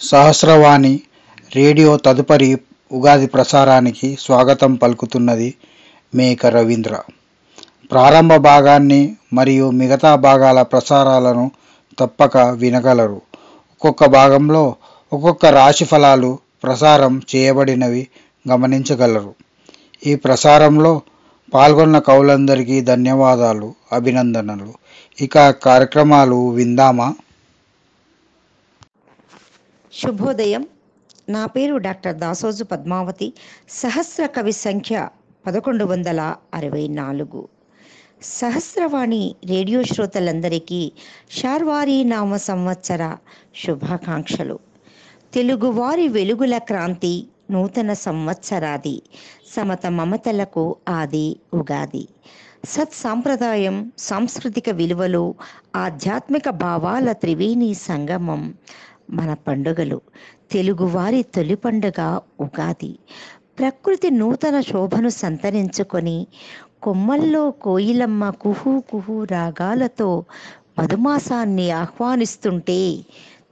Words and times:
Sahasravani 0.00 1.00
radio 1.56 1.96
తదుపరి 1.96 2.58
ఉగాది 2.92 3.26
ప్రసారానికి 3.26 4.18
స్వాగతం 4.20 4.74
పలుకుతున్నది 4.74 5.54
మేక 6.14 6.46
రవీంద్ర. 6.46 7.00
ప్రారంభ 7.90 8.34
భాగాన్ని 8.34 9.16
మరియు 9.32 9.70
మిగతా 9.70 10.14
భాగాల 10.14 10.62
ప్రసారాలను 10.62 11.50
తప్పక 11.98 12.36
వినగలరు. 12.36 13.22
ఒక్కొక్క 13.70 14.06
భాగంలో 14.06 14.74
ఒక్కొక్క 15.12 15.46
రాశి 15.46 15.84
ఫలాలు 15.84 16.38
ప్రసారం 16.62 17.22
చేయబడినవి 17.36 18.06
గమనించగలరు. 18.50 19.34
ఈ 20.06 20.14
ప్రసారంలో 20.14 21.00
పాల్గొన్న 21.54 21.98
కవులందరికీ 21.98 22.80
ధన్యవాదాలు 22.80 23.74
అభినందనలు. 23.92 24.72
ఇక 25.20 25.50
కార్యక్రమాలు 25.50 26.48
విందామా? 26.48 27.14
శుభోదయం. 30.02 30.66
నా 31.28 31.46
పేరు 31.46 31.76
డాక్టర్ 31.76 32.16
దాసోజు 32.16 32.64
పద్మావతి. 32.64 33.32
సహస్ర 33.70 34.26
కవి 34.26 34.52
సంఖ్య 34.52 35.08
పదకొండు 35.46 35.84
వందల 35.84 36.34
అరవై 36.54 36.88
నాలుగు. 36.88 37.48
సహస్రవాణి 38.22 39.34
రేడియో 39.46 39.82
శ్రోతలందరికీ 39.82 40.92
షార్వారి 41.30 42.04
నామ 42.04 42.36
సంవత్సర 42.36 43.16
శుభాకాంక్షలు. 43.66 44.58
తెలుగువారి 45.34 46.08
వెలుగుల 46.08 46.58
క్రాంతి 46.58 47.26
నూతన 47.50 47.92
సంవత్సరాది 47.92 49.02
సమత 49.56 49.86
మమతలకు 49.86 50.76
ఆది 50.88 51.36
ఉగాది. 51.54 52.08
సత్ 52.68 52.94
సాంప్రదాయం 52.94 53.92
సాంస్కృతిక 53.98 54.70
విలువలు 54.70 55.34
ఆధ్యాత్మిక 55.76 56.48
భావాల 56.48 57.12
త్రివేణి 57.12 57.74
సంగమం 57.74 58.54
మన 59.10 59.34
పండుగలు. 59.34 60.00
తెలుగువారి 60.50 61.22
తొలి 61.22 61.54
పండుగ 61.54 62.20
ఉగాది. 62.40 62.98
ప్రకృతి 63.58 64.10
నూతన 64.10 64.60
శోభను 64.60 65.08
సంతరించుకొని 65.08 66.26
కొమ్మల్లో 66.82 67.50
కోయిలమ్మ 67.50 68.30
కుహు 68.30 68.82
కుహు 68.90 69.24
రాగాలతో 69.24 70.24
మధుమాసాన్ని 70.78 71.70
ఆహ్వానిస్తుంటే 71.70 73.04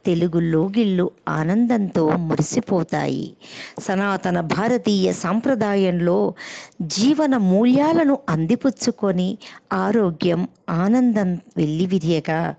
తెలుగు 0.07 0.41
లోగిళ్ళు 0.41 1.11
ఆనందంతో 1.29 2.09
మురిసిపోతాయి. 2.09 3.37
సనాతన 3.81 4.41
భారతీయ 4.41 5.13
సాంప్రదాయంలో 5.13 6.35
జీవన 6.83 7.37
మూల్యాలను 7.37 8.19
అందిపుచ్చుకొని 8.29 9.39
ఆరోగ్యం 9.73 10.49
ఆనందం 10.71 11.35
వెళ్ళివిరియగా 11.57 12.55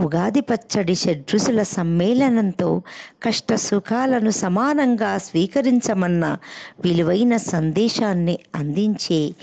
ఉగాది 0.00 0.40
పచ్చడి 0.40 0.94
షడ్రుసుల 0.94 1.62
సమ్మేళనంతో 1.62 2.82
కష్ట 3.22 3.54
సుఖాలను 3.54 4.30
సమానంగా 4.30 5.18
స్వీకరించమన్న 5.18 6.36
విలువైన 6.84 7.36
సందేశాన్ని 7.36 8.38
అందించే 8.54 9.34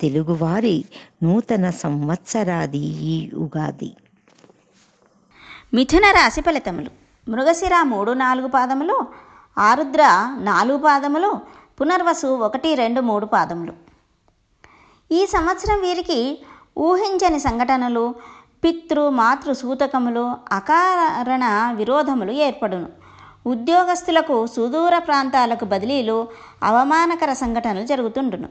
తెలుగువారి 0.00 0.84
నూతన 1.22 1.70
సంవత్సరాది 1.70 2.84
ఈ 3.12 3.30
ఉగాది. 3.34 3.96
మిథున 5.74 6.02
రాశి 6.14 6.40
ఫలితములు. 6.40 6.90
మృగశిర 7.30 7.82
మూడు 7.82 8.12
నాలుగు 8.12 8.48
పాదములు 8.48 9.06
ఆరుద్ర 9.58 10.02
నాలుగు 10.40 10.78
పాదములు 10.78 11.40
పునర్వసు 11.80 12.26
ఒకటి 12.26 12.74
రెండు 12.74 13.00
మూడు 13.00 13.26
పాదములు. 13.26 13.72
ఈ 15.12 15.26
సంవత్సరం 15.26 15.80
వీరికి 15.80 16.44
ఊహించని 16.78 17.38
సంఘటనలు 17.38 18.14
పితృ 18.62 19.02
మాతృ 19.18 19.52
సూతకములు 19.60 20.24
అకారణ 20.58 21.44
విరోధములు 21.78 22.32
ఏర్పడును. 22.46 22.88
ఉద్యోగస్తులకు 23.52 24.36
సుదూర 24.54 24.94
ప్రాంతాలకు 25.08 25.64
బదిలీలు 25.72 26.16
అవమానకర 26.70 27.30
సంఘటనలు 27.42 27.84
జరుగుతుండును. 27.92 28.48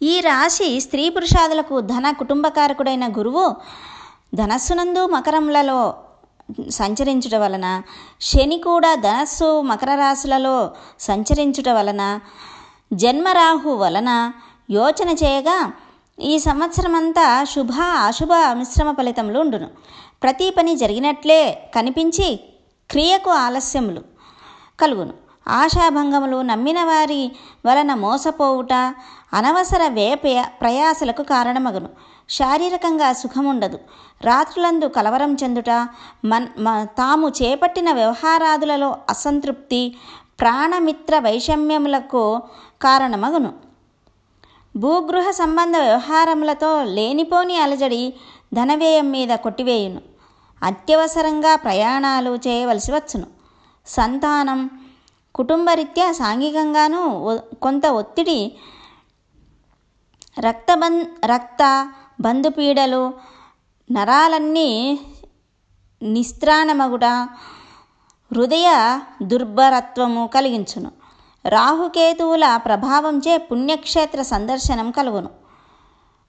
ఈ 0.00 0.14
రాశి 0.20 0.68
స్త్రీ 0.86 1.04
పురుషాదులకు 1.16 1.76
ధన 1.92 2.06
కుటుంబకారకుడైన 2.20 3.04
గురువు 3.18 3.44
ధనస్సునందు 4.34 5.02
మకరములలో 5.14 5.78
సంచరించుట 6.78 7.34
వలన 7.42 7.66
శని 8.28 8.58
కూడా 8.66 8.90
ధనస్సు 9.06 9.48
మకర 9.70 9.90
రాశులలో 9.94 10.56
సంచరించుట 11.06 11.68
వలన 11.68 12.02
జన్మరాహు 13.02 13.72
వలన 13.82 14.10
యోచన 14.68 15.10
చేయగా 15.22 15.56
ఈ 16.18 16.38
సంవత్సరమంతా 16.38 17.44
శుభ 17.44 17.72
అశుభ 17.80 18.28
మిశ్రమ 18.52 18.92
ఫలితములు 18.92 19.40
ఉండును. 19.40 19.68
ప్రతి 20.22 20.50
పని 20.50 20.76
జరిగినట్లే 20.76 21.70
కనిపించి 21.74 22.40
క్రియకు 22.90 23.30
ఆలస్యములు 23.30 24.02
కలుగును. 24.80 25.14
ఆశాభంగములు 25.48 26.42
నమ్మిన 26.42 26.84
వారి 26.84 27.32
వలన 27.66 27.94
మోసపోవుట 27.94 28.72
అనవసర 29.32 29.88
వేప 29.88 30.22
ప్రయాసలకు 30.60 31.22
కారణమగును. 31.22 31.88
శారీరకంగా 32.30 33.12
సుఖముండదు. 33.12 33.78
రాత్రులందు 34.22 34.86
కలవరం 34.86 35.34
చెందుట 35.34 35.70
మన్ 36.24 36.46
తాము 36.98 37.28
చేపట్టిన 37.28 37.92
వ్యవహారాదులలో 37.92 38.96
అసంతృప్తి 39.08 39.96
ప్రాణమిత్ర 40.40 41.18
వైషమ్యములకు 41.18 42.42
కారణమగును. 42.82 43.65
భూగృహ 44.76 45.30
సంబంధ 45.30 45.76
వ్యవహారములతో 45.76 46.84
లేనిపోని 46.84 47.56
అలజడి 47.58 48.14
ధనవ్యయం 48.54 49.10
మీద 49.10 49.28
కొట్టివేయును. 49.28 50.00
అత్యవసరంగా 50.62 51.56
ప్రయాణాలు 51.56 52.38
చేయవలసి 52.46 52.92
వచ్చును. 52.92 53.26
సంతానం 53.86 54.60
కుటుంబరీత్యా 55.34 56.12
సాంఘికంగాను 56.12 57.02
కొంత 57.62 57.86
ఒత్తిడి 57.86 58.38
రక్తబం 60.38 60.94
రక్త 61.24 61.92
బంధుపీడలు 62.20 63.02
నరాలన్నీ 63.92 65.00
నిస్త్రాణమగుట 66.02 67.04
హృదయ 68.32 68.68
దుర్భరత్వము 69.22 70.30
కలిగించును. 70.34 71.05
రాహుకేతువుల 71.48 72.56
ప్రభావంచే 72.56 73.38
పుణ్యక్షేత్ర 73.38 74.22
సందర్శనం 74.22 74.90
కలుగును. 74.90 75.30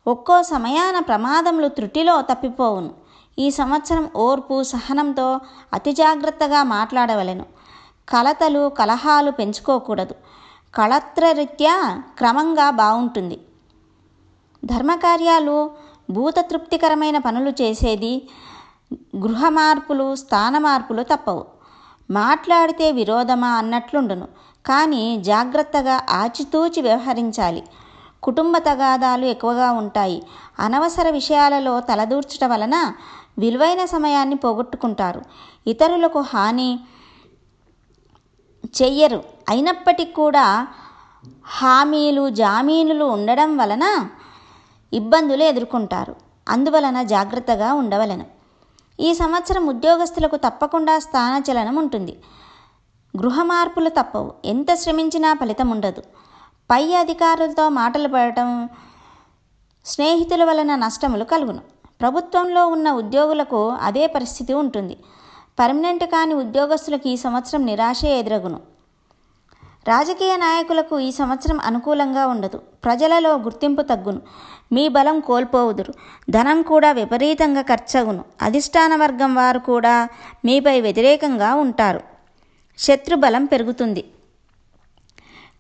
ఒక్కో 0.08 0.44
సమయాన 0.44 1.00
ప్రమాదములు 1.00 1.68
త్రుటిలో 1.68 2.22
తప్పిపోవును. 2.22 2.92
ఈ 3.40 3.52
సంవత్సరం 3.52 4.10
ఓర్పు 4.16 4.64
సహనంతో 4.64 5.40
అతి 5.74 5.92
జాగ్రత్తగా 5.92 6.64
మాట్లాడవలెను. 6.64 7.46
కలతలు 8.10 8.70
కలహాలు 8.70 9.32
పెంచుకోకూడదు. 9.32 10.16
కళత్రరీత్యా 10.76 12.04
క్రమంగా 12.18 12.70
బాగుంటుంది 12.70 13.40
ధర్మకార్యాలు 14.66 15.72
భూతతృప్తికరమైన 16.10 17.18
పనులు 17.18 17.52
చేసేది 17.62 18.30
గృహ 19.18 19.50
మార్పులు 19.50 20.16
స్థాన 20.16 20.58
మార్పులు 20.58 21.04
తప్పవు. 21.04 21.46
మాట్లాడితే 22.12 22.92
విరోధమా 22.92 23.48
అన్నట్లుండును. 23.48 24.28
కానీ 24.68 25.18
జాగ్రత్తగా 25.18 26.02
ఆచితూచి 26.10 26.82
వ్యవహరించాలి. 26.82 27.64
కుటుంబ 28.24 28.58
తగాదాలు 28.58 29.26
ఎక్కువగా 29.26 29.72
ఉంటాయి. 29.72 30.24
అనవసర 30.60 31.10
విషయాలలో 31.10 31.80
తలదూర్చట 31.80 32.44
వలన 32.44 32.94
విలువైన 33.40 33.86
సమయాన్ని 33.86 34.36
పోగొట్టుకుంటారు. 34.36 35.22
ఇతరులకు 35.68 36.20
హాని 36.20 36.80
చెయ్యరు. 38.82 39.24
అయినప్పటికీ 39.50 40.12
కూడా 40.12 40.68
హామీలు 41.48 42.30
జామీనులు 42.30 43.06
ఉండడం 43.06 43.58
వలన 43.58 43.86
ఇబ్బందులు 44.94 45.44
ఎదుర్కొంటారు. 45.44 46.16
అందువలన 46.50 47.04
జాగ్రత్తగా 47.04 47.74
ఉండవలెను. 47.74 48.26
ఈ 49.00 49.14
సంవత్సరం 49.14 49.68
ఉద్యోగస్తులకు 49.68 50.36
తప్పకుండా 50.36 51.00
స్థానచలనం 51.00 51.76
ఉంటుంది. 51.76 52.18
గృహ 53.20 53.44
మార్పులు 53.44 53.90
తప్పవు. 53.90 54.32
ఎంత 54.46 54.74
శ్రమించినా 54.74 55.34
ఫలితం 55.34 55.70
ఉండదు. 55.70 56.02
పై 56.72 56.94
అధికారులతో 56.94 57.70
మాటలు 57.70 58.08
పడటం 58.08 58.70
స్నేహితుల 59.86 60.44
వలన 60.44 60.76
నష్టములు 60.76 61.24
కలుగును. 61.24 61.60
ప్రభుత్వంలో 62.02 62.68
ఉన్న 62.68 62.92
ఉద్యోగులకు 62.92 63.70
అదే 63.82 64.08
పరిస్థితి 64.08 64.54
ఉంటుంది. 64.54 64.98
పర్మనెంట్ 65.60 66.04
కాని 66.04 66.34
ఉద్యోగస్తులకు 66.34 67.08
ఈ 67.08 67.18
సంవత్సరం 67.18 67.66
నిరాశ 67.66 68.04
ఎదురగును. 68.06 68.60
రాజకీయ 69.88 70.36
నాయకులకు 70.36 71.00
ఈ 71.00 71.12
సంవత్సరం 71.12 71.60
అనుకూలంగా 71.60 72.28
ఉండదు. 72.28 72.58
ప్రజలలో 72.58 73.38
గుర్తింపు 73.38 73.82
తగ్గును. 73.82 74.22
మీ 74.72 74.88
బలం 74.88 75.20
కోల్పోవుదురు. 75.20 75.94
ధనం 76.30 76.62
కూడా 76.62 76.92
విపరీతంగా 76.92 77.62
ఖర్చగును. 77.62 78.26
అధిష్టాన 78.42 78.96
వర్గం 78.96 79.36
వారు 79.36 79.60
కూడా 79.60 80.08
మీపై 80.46 80.82
వ్యతిరేకంగా 80.82 81.56
ఉంటారు. 81.56 82.17
శత్రుబలం 82.80 83.46
పెరుగుతుంది. 83.46 84.04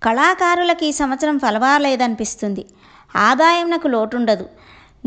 కళాకారులకు 0.04 0.84
ఈ 0.84 0.92
సంవత్సరం 0.92 1.38
ఫలవాలేదనిపిస్తుంది 1.38 2.66
ఆదాయం 3.16 3.69
నాకు 3.69 3.88
లోటుండదు. 3.88 4.50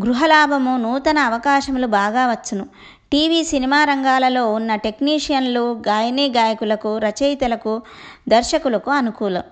గృహలాభము 0.01 0.77
నూతన 0.77 1.19
అవకాశములు 1.19 1.87
బాగా 1.87 2.31
వచ్చును. 2.31 2.69
టీవీ 3.13 3.45
సినిమా 3.45 3.85
రంగాలలో 3.85 4.53
ఉన్న 4.53 4.75
టెక్నీషియన్లు 4.75 5.83
గాయని 5.89 6.27
గాయకులకు 6.29 6.99
రచయితలకు 6.99 7.83
దర్శకులకు 8.29 8.91
అనుకూలం. 8.91 9.43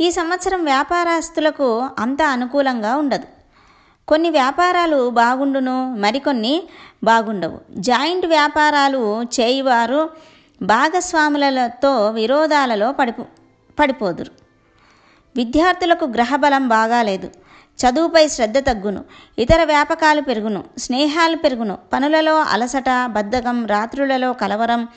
ఈ 0.00 0.10
సంవత్సరం 0.10 0.64
వ్యాపారస్తులకు 0.64 1.88
అంత 1.98 2.22
అనుకూలంగా 2.22 2.96
ఉండదు. 2.96 3.24
కొన్ని 4.08 4.30
వ్యాపారాలు 4.30 5.10
బాగుండును 5.10 5.94
మరికొన్ని 5.94 6.62
బాగుండవు. 7.04 7.60
జాయింట్ 7.76 8.26
వ్యాపారాలు 8.26 9.22
చేయివారు 9.22 10.10
భాగస్వాములతో 10.62 12.10
విరోధాలలో 12.10 12.92
పడిపో 12.92 13.24
పడిపోదురు. 13.78 14.30
విద్యార్థులకు 15.36 16.04
గ్రహబలం 16.04 16.68
బాగాలేదు 16.68 17.30
చదువుపై 17.78 18.28
శ్రద్ధ 18.28 18.58
తగ్గును. 18.58 19.04
ఇతర 19.38 19.64
వ్యాపకాలు 19.64 20.20
పెరుగును. 20.20 20.64
స్నేహాలు 20.78 21.36
పెరుగును. 21.36 21.78
పనులలో 21.92 22.38
అలసట 22.38 22.90
బద్ధకం 23.06 23.66
రాత్రులలో 23.66 24.32
కలవరం 24.32 24.88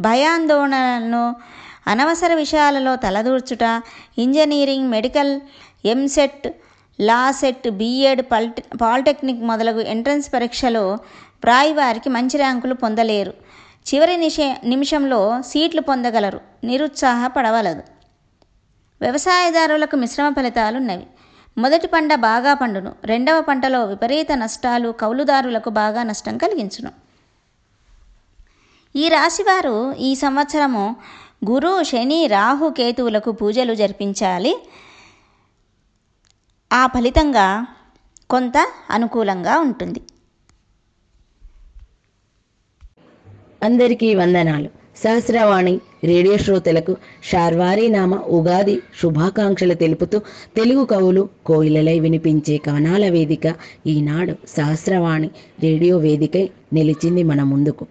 భయాందోళనలను 0.00 1.36
అనవసర 1.86 2.34
విషయాలలో 2.34 2.96
తలదూర్చుట 2.96 3.82
engineering 4.18 4.90
medical 4.90 5.40
EAMCET 5.84 6.48
LAWCET 7.30 7.70
BEd 7.70 8.22
పల్టి 8.32 8.62
polytechnic 8.80 9.42
మొదలగు 9.42 9.80
ఎంట్రన్స్ 9.80 10.32
పరీక్షలో 10.34 10.98
ప్రాయివారికి 11.44 12.08
మంచి 12.08 12.36
ర్యాంకులు 12.36 12.74
పొందలేరు. 12.74 13.43
చివరి 13.86 14.16
నిష 14.16 14.36
నిమిషంలో 14.64 15.42
సీట్లు 15.42 15.80
పొందగలరు. 15.80 16.40
నిరుత్సాహపడవలదు. 16.64 17.82
వ్యవసాయదారులకు 19.00 19.96
మిశ్రమ 19.96 20.32
ఫలితాలున్నవి. 20.32 21.06
మొదటి 21.58 21.86
పంట 21.86 22.14
బాగా 22.14 22.54
పండును. 22.54 22.92
రెండవ 23.04 23.40
పంటలో 23.40 23.84
విపరీత 23.84 24.32
నష్టాలు 24.32 24.92
కౌలుదారులకు 24.92 25.70
బాగా 25.70 26.02
నష్టం 26.02 26.38
కలిగించును. 26.38 26.92
ఈ 28.96 29.08
రాశివారు 29.08 29.92
ఈ 29.92 30.14
సంవత్సరము 30.14 30.96
గురు 31.50 31.82
శని 31.82 32.26
రాహు 32.26 32.70
కేతువులకు 32.70 33.30
పూజలు 33.32 33.74
జరిపించాలి. 33.74 34.68
ఆ 36.72 36.86
ఫలితంగా 36.86 37.66
కొంత 38.30 38.68
అనుకూలంగా 38.90 39.58
ఉంటుంది. 39.58 40.00
అందరికీ 43.64 44.14
వందనాలు. 44.14 44.68
సహస్రవాణి 44.96 45.74
రేడియో 46.04 46.38
శ్రోతలకు 46.38 46.96
శార్వారీ 47.32 47.88
నామ 47.88 48.14
ఉగాది 48.14 48.78
శుభాకాంక్షలు 49.02 49.74
తెలుపుతూ 49.74 50.18
తెలుగు 50.56 50.84
కవులు 50.84 51.28
కోయిలలై 51.46 52.00
వినిపించే 52.00 52.56
కవనాల 52.56 53.08
వేదిక 53.08 53.54
ఈనాడు 53.86 54.34
సహస్రవాణి 54.56 55.30
రేడియో 55.62 55.98
వేదికై 55.98 56.48
నిలిచింది 56.72 57.22
మన 57.22 57.42
ముందుకు. 57.42 57.86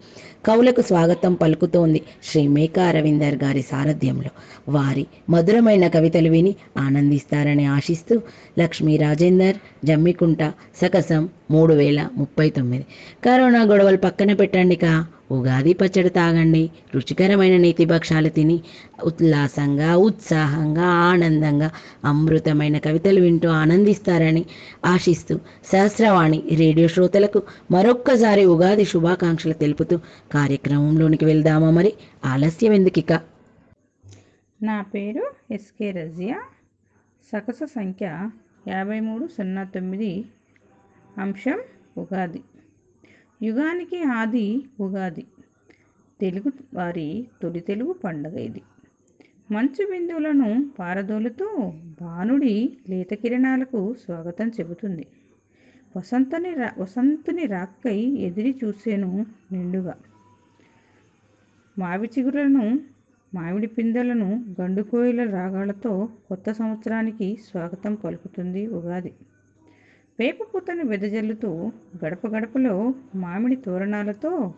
కవులకు 0.46 0.82
స్వాగతం 0.82 1.34
పలుకుతోంది 1.34 2.02
శ్రీ 2.24 2.48
మేకా 2.48 2.92
రవీందర్ 2.92 3.44
గారి 3.44 3.62
సారథ్యంలో. 3.62 4.32
వారి 4.70 5.06
మధురమైన 5.30 5.88
కవితలు 5.88 6.30
విని 6.30 6.56
ఆనందిస్తారని 6.78 7.66
ఆశిస్తూ 7.66 8.22
లక్ష్మీ 8.60 8.98
రాజేందర్ 8.98 9.56
జమ్మికుంట 9.86 10.44
సకసం 10.82 11.30
మూడు 11.52 11.74
వేల 11.74 12.10
ముప్పై 12.18 12.50
తొమ్మిది. 12.50 12.86
కరోనా 13.26 13.64
గొడవలు 13.64 13.98
పక్కన 13.98 14.34
పెట్టండి 14.34 14.76
కా 14.76 15.06
ఉగాది 15.32 15.74
పచ్చడి 15.74 16.10
తాగండి. 16.10 16.70
రుచికరమైన 16.96 17.58
నీతి 17.58 17.86
భక్షాలు 18.04 18.30
తిని 18.30 18.56
ఉల్లాసంగా 19.04 19.98
ఉత్సాహంగా 19.98 20.86
ఆనందంగా 21.10 21.68
అమృతమైన 22.06 22.78
కవితలు 22.78 23.22
వింటూ 23.22 23.50
ఆనందిస్తారని 23.50 24.46
ఆశిస్తూ 24.86 25.36
సహస్రవాణి 25.66 26.44
రేడియో 26.56 26.88
శ్రోతలకు 26.88 27.40
మరొక్కసారి 27.72 28.46
ఉగాది 28.46 28.86
శుభాకాంక్షలు 28.86 29.54
తెలుపుతూ 29.54 29.98
కార్యక్రమంలోనికి 30.34 31.26
వెళ్దామా 31.26 31.70
మరి? 31.70 31.94
ఆలస్యం 32.26 32.74
ఎందుకిక 32.74 33.14
నా 34.62 34.82
పేరు 34.82 35.24
ఎస్కే 35.52 35.92
రజియా. 35.92 36.40
సకస 37.32 37.64
సంఖ్య 37.64 38.30
యాభై 38.68 39.00
మూడు 39.00 39.28
సున్నా 39.28 39.64
తొమ్మిది 39.64 40.12
అంశం 41.18 41.60
ఉగాది. 41.98 42.42
యుగానికి 43.44 44.04
ఆది 44.04 44.48
ఉగాది. 44.80 45.24
తెలుగు 46.24 46.52
వారి 46.74 47.28
తొలి 47.42 47.60
తెలుగు 47.60 47.94
పండగ 47.94 48.36
ఇది. 48.38 48.62
మంచు 49.52 49.92
బిందువులను 49.92 50.70
పారదోలుతూ 50.80 51.48
భానుడి 52.02 52.78
లేత 52.90 53.14
కిరణాలకు 53.14 53.94
స్వాగతం 53.94 54.48
చెబుతుంది. 54.50 55.08
వసంతని 55.98 56.54
రా 56.54 56.70
వసంతుని 56.78 57.46
రాక్కై 57.46 57.98
ఎదిరి 57.98 58.56
చూసేను 58.64 59.26
నిండుగా. 59.52 59.96
మావి 61.80 62.10
చిగురులను 62.20 62.80
మామిడి 63.34 63.68
పిందెలను 63.68 64.46
గండుకోయిల 64.62 65.30
రాగాలతో 65.30 66.10
కొత్త 66.30 66.52
సంవత్సరానికి 66.52 67.36
స్వాగతం 67.36 67.96
పలుకుతుంది 67.96 68.68
ఉగాది. 68.68 69.14
వేప 70.20 70.38
పూతను 70.54 70.86
వెదజల్లుతూ 70.86 71.72
గడప 72.06 72.28
గడపలో 72.28 72.94
మామిడి 73.16 73.56
తోరణాలతో 73.56 74.54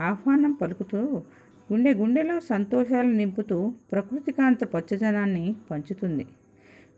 ఆహ్వానం 0.00 0.52
పలుకుతూ 0.52 0.98
గుండె 1.72 1.94
గుండెలో 1.94 2.40
సంతోషాలు 2.40 3.10
నింపుతూ 3.12 3.72
ప్రకృతికాంత 3.92 4.64
పచ్చదనాన్ని 4.64 5.54
పంచుతుంది. 5.70 6.26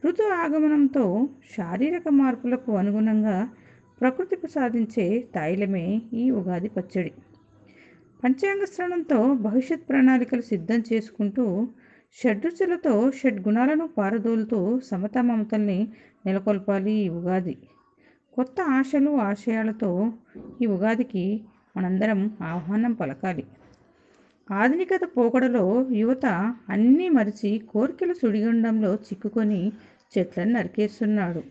ఋతు 0.05 0.23
ఆగమనంతో 0.23 1.29
శారీరక 1.57 2.09
మార్పులకు 2.09 2.73
అనుగుణంగా 2.73 3.49
ప్రకృతికి 4.01 4.49
సాధించే 4.49 5.29
తైలమే 5.35 6.03
ఈ 6.13 6.31
ఉగాది 6.31 6.69
పచ్చడి. 6.69 7.13
పంచాంగ 8.25 8.65
శ్రవణంతో 8.65 9.35
భవిష్యత్ 9.35 9.89
ప్రణాళికలు 9.89 10.41
సిద్ధం 10.41 10.83
చేసుకుంటూ 10.93 11.67
షడ్రుచులతో 12.23 13.11
షడ్గుణాలను 13.11 13.87
పారదోలుతూ 13.99 14.81
సమత 14.81 15.19
మమతల్ని 15.19 15.89
నెలకొల్పాలి 16.27 16.93
ఈ 16.93 17.09
ఉగాది. 17.09 17.57
కొత్త 18.33 18.61
ఆశలు 18.61 19.11
ఆశయాలతో 19.11 20.13
ఈ 20.63 20.67
ఉగాదికి 20.67 21.25
మనందరం 21.77 22.37
ఆహ్వానం 22.43 22.93
పలకాలి. 22.93 23.45
ఆధునికత 24.51 25.01
పోకడలో 25.17 25.87
యువత 25.91 26.27
అన్నీ 26.69 27.09
మరిచి 27.09 27.59
కోరికల 27.59 28.13
సుడిగుండంలో 28.13 28.95
చిక్కుకొని 28.95 29.73
చెట్లను 30.13 30.53
నరికేస్తున్నాడు. 30.53 31.43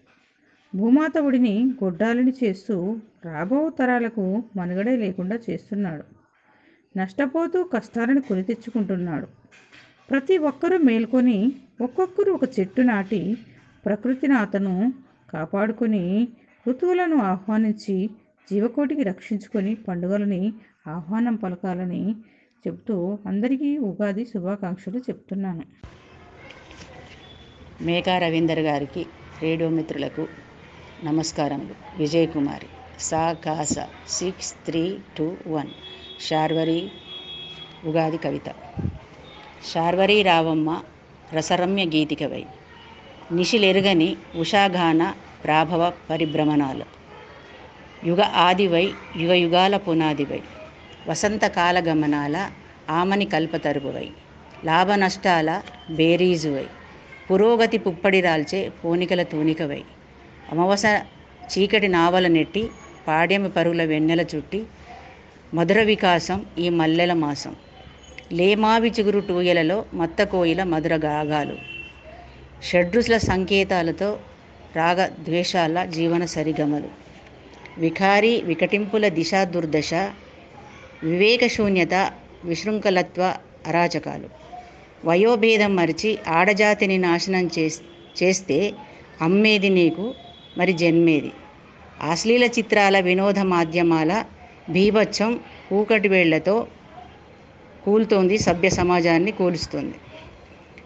భూమాత 0.75 1.17
ఒడిని 1.17 1.71
గొడ్డాలని 1.83 2.33
చేస్తూ 2.43 2.75
రాబో 3.25 3.69
తరాలకు 3.69 4.43
మనుగడే 4.55 4.95
లేకుండా 4.95 5.39
చేస్తున్నాడు. 5.49 6.03
నష్టపోతూ 6.97 7.63
కష్టాలను 7.63 8.21
కొని 8.21 8.43
తెచ్చుకుంటున్నాడు. 8.43 9.27
ప్రతి 10.09 10.37
ఒక్కరూ 10.37 10.77
మేల్కొని 10.77 11.53
ఒక్కొక్కరు 11.81 12.31
ఒక 12.31 12.45
చెట్టు 12.59 12.81
నాటి 12.81 13.37
ప్రకృతిని 13.85 14.33
అతను 14.33 14.93
కాపాడుకొని 15.33 16.27
ఋతువులను 16.67 17.17
ఆహ్వానించి 17.17 18.09
జీవకోటికి 18.51 19.03
రక్షించుకొని 19.03 19.75
పండుగలని 19.75 20.53
ఆహ్వానం 20.87 21.35
పలకాలని 21.35 22.15
చెబుతూ 22.67 23.17
అందరికీ 23.25 23.77
ఉగాది 23.77 24.25
శుభాకాంక్షలు 24.25 24.97
చెప్తున్నాను. 24.97 25.61
మేకా 27.81 28.17
రవీందర్ 28.17 28.59
గారికి 28.59 29.05
రేడియో 29.41 29.69
మిత్రులకు 29.69 30.27
నమస్కారములు. 31.03 31.75
విజయ్ 31.97 32.27
కుమారి 32.27 32.67
సా 32.99 33.33
కాస 33.33 33.73
six 34.07 34.53
three 34.53 34.99
two 35.17 35.37
one. 35.47 35.67
Sharvari 36.29 36.91
Ugadi 37.85 38.17
కవిత. 38.17 38.49
శార్వరి 39.73 40.21
రావమ్మ 40.21 40.81
రసరమ్య 41.33 41.85
గీతికవై. 41.85 42.45
నిశిలెరుగని 43.31 44.17
ఉషాగాన 44.35 45.13
ప్రాభవ 45.43 45.93
పరిభ్రమణాలు. 46.09 47.00
యుగ 48.03 48.21
ఆదివై 48.43 48.85
యుగ 49.15 49.31
యుగాల 49.41 49.75
పునాదివై 49.77 50.39
వసంతకాల 51.07 51.79
గమనాల 51.79 52.35
ఆమని 52.89 53.25
కల్పతరుపువై 53.25 54.07
లాభ 54.63 54.91
నష్టాల 54.93 55.49
బేరీజువై 55.89 56.65
పురోగతి 57.29 57.77
పుప్పడి 57.77 58.19
రాల్చే 58.21 58.61
పోనికల 58.79 59.23
తూనికవై 59.23 59.81
అమవస 60.51 60.85
చీకటి 61.53 61.87
నావల 61.87 62.27
నెట్టి 62.27 62.63
పాడ్యమి 63.07 63.49
పరుల 63.49 63.83
వెన్నెల 63.83 64.21
చుట్టి 64.21 64.61
మధుర 65.53 65.81
వికాసం 65.83 66.39
ఈ 66.57 66.69
మల్లెల 66.69 67.13
మాసం 67.13 67.53
లేమావి 68.31 68.89
చిగురు 68.89 69.19
టూయలలో 69.19 69.85
మత్త 69.93 70.23
కోయిల 70.23 70.63
మధుర 70.63 70.95
గాగాలు 71.05 71.57
షడ్రుసుల 72.63 73.17
సంకేతాలతో 73.29 74.09
రాగ 74.75 74.99
ద్వేషాల 75.19 75.77
జీవన 75.95 76.25
సరిగమలు. 76.25 76.89
వికారి 77.77 78.41
వికటింపుల 78.45 79.07
దిశా 79.07 79.43
దుర్దశ 79.43 79.93
వివేకశూన్యత 81.03 82.11
విశృంఖలత్వ 82.43 83.35
అరాచకాలు. 83.67 84.29
వయోభేదం 85.05 85.75
మరిచి 85.75 86.17
ఆడజాతిని 86.27 86.97
నాశనం 86.97 87.49
చేస్ 87.59 87.81
చేస్తే 88.23 88.73
అమ్మేది 89.21 89.69
నీకు 89.69 90.13
మరి 90.57 90.73
జన్మేది. 90.73 91.31
అశ్లీల 92.11 92.43
చిత్రాల 92.43 92.99
వినోద 92.99 93.39
మాధ్యమాల 93.39 94.25
భీభత్సం 94.69 95.39
కూకటి 95.69 96.07
వేళ్ళతో 96.07 96.67
కూలుతోంది 97.85 98.37
సభ్య 98.37 98.69
సమాజాన్ని 98.69 99.31
కూలుస్తుంది. 99.31 99.95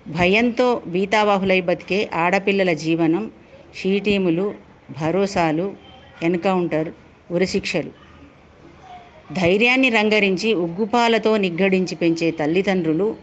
భయంతో 0.07 0.81
బీతావాహులై 0.87 1.61
బతికే 1.61 2.09
ఆడపిల్లల 2.13 2.73
జీవనం 2.73 3.31
షీటీములు 3.75 4.55
భరోసాలు 5.01 5.84
ఎన్కౌంటర్ 6.23 6.91
ఉరిశిక్షలు 7.31 7.91
ధైర్యాన్ని 9.33 9.89
రంగరించి 9.89 10.53
ఉగ్గుపాలతో 10.53 11.37
నిగ్గడించి 11.37 11.95
పెంచే 11.95 12.31
తల్లిదండ్రులు 12.31 13.15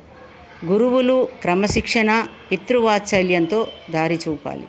గురువులు 0.64 1.28
క్రమశిక్షణ 1.42 2.26
పితృవాత్సల్యంతో 2.52 3.66
దారి 3.90 4.20
చూపాలి. 4.28 4.66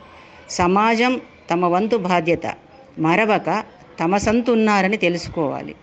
సమాజం 0.50 1.20
తమ 1.50 1.66
వంతు 1.66 1.96
బాధ్యత 1.96 2.54
మరవక 2.98 3.64
తమ 4.00 4.16
సంతున్నారని 4.16 4.96
తెలుసుకోవాలి. 4.96 5.74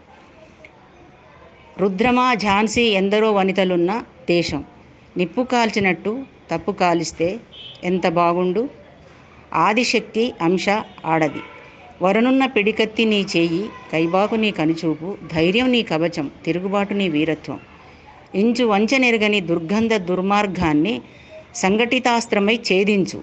రుద్రమా 1.78 2.34
ఝాన్సీ 2.34 2.82
ఎందరో 2.82 3.32
వనితలున్న 3.32 4.04
దేశం. 4.28 4.64
నిప్పు 5.18 5.42
కాల్చినట్టు 5.42 6.26
తప్పు 6.52 6.72
కాలిస్తే 6.72 7.40
ఎంత 7.84 8.08
బాగుండు? 8.08 8.70
ఆదిశక్తి 9.54 10.34
అంశ 10.42 10.70
ఆడది. 11.06 11.42
వరనున్న 12.02 12.46
పిడికత్తి 12.46 13.06
నీ 13.06 13.26
చేయి 13.38 13.64
కైబాకు 13.92 14.36
నీ 14.36 14.52
కనుచూపు 14.52 15.18
ధైర్యం 15.34 15.72
నీ 15.72 15.82
కవచం 15.82 16.32
తిరుగుబాటు 16.46 16.94
నీ 16.94 17.10
వీరత్వం. 17.10 17.60
ఇంచు 18.36 18.66
వంచనెరగని 18.66 19.42
దుర్గంధ 19.42 19.94
దుర్మార్గాన్ని 20.10 21.02
సంఘటితాస్త్రమై 21.56 22.56
ఛేదించు. 22.70 23.20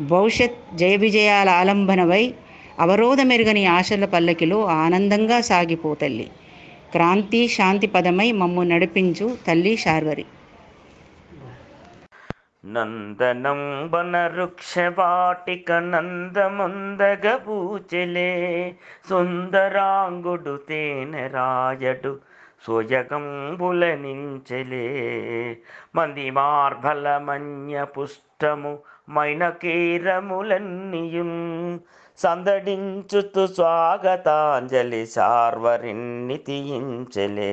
భవిష్యత్ 0.00 0.58
జయ 0.76 0.96
విజయాల 0.96 1.48
ఆలంబనవై 1.60 2.34
అవరోధమెరుగని 2.80 3.64
ఆశల 3.66 4.04
పల్లకిలో 4.04 4.64
ఆనందంగా 4.64 5.40
సాగిపోతల్లి 5.40 6.28
క్రాంతి 6.92 7.48
శాంతి 7.48 7.86
పదమై 7.86 8.32
మమ్ము 8.32 8.62
నడిపించు 8.62 9.36
తల్లి 9.48 9.76
శార్వరి. 9.76 10.24
నందనం 12.64 13.60
వనరుక్షవాటిక 13.92 15.68
నందముందగ 15.86 17.24
పూచెలే 17.44 18.32
సుందరాంగుడు 19.08 20.54
తేనె 20.68 21.22
రాయడు 21.28 22.12
సోయగంబులనించెలే 22.64 23.62
మంది 25.96 26.26
మార్బల 26.32 27.16
మన్య 27.28 27.84
పుష్టము 27.94 28.72
మైనకీరములన్నియున్ 29.12 30.20
సందడించుతు 32.18 33.44
స్వాగతాంజలి 33.54 35.02
సార్వరిన్ని 35.14 36.38
తీయించలే 36.46 37.52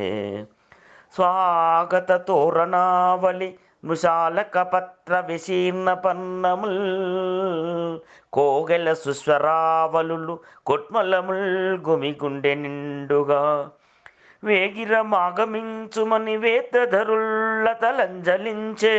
స్వాగత 1.16 2.12
తోరణావళి 2.28 3.50
మృషాలక 3.84 4.62
పత్ర 4.62 5.20
విశీర్ణ 5.20 5.94
పన్నముల్ 5.94 6.80
కోగెల 8.34 8.94
సుస్వరావలులు 8.94 10.40
కొట్మలముల్ 10.66 11.78
గుమిగుండె 11.90 12.56
నిండుగా. 12.56 13.70
వేగిరమాగమించుమని 14.44 16.38
వేతధరుళ్ళ 16.38 17.74
తలంజలించే 17.74 18.96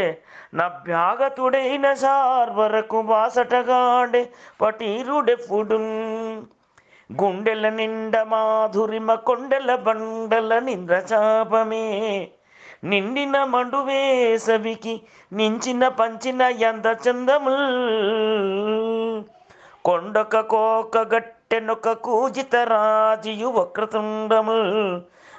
నభ్యాగతుడైన 0.54 1.94
సార్వరకు 1.94 3.02
బాసటగాడే 3.02 4.23
పటీరుడెప్పుడు 4.61 5.78
గుండెల 7.11 7.68
నిండ 7.68 8.23
మాధురిమ 8.23 9.14
కొండల 9.14 9.75
బండల 9.76 10.58
నింద్రచాపమే 10.58 11.87
నిండిన 12.82 13.37
మండు 13.44 13.78
వేసవికి 13.78 14.92
నించిన 15.32 15.88
పంచిన 15.88 16.42
ఎంత 16.42 16.87
చందముల్. 17.04 17.64
కొండక 19.85 20.40
కోక 20.40 20.99
గట్టెనొక 21.14 21.92
కూజిత 21.92 22.54
రాజియు 22.56 23.49
వక్రతుండముల్. 23.49 24.70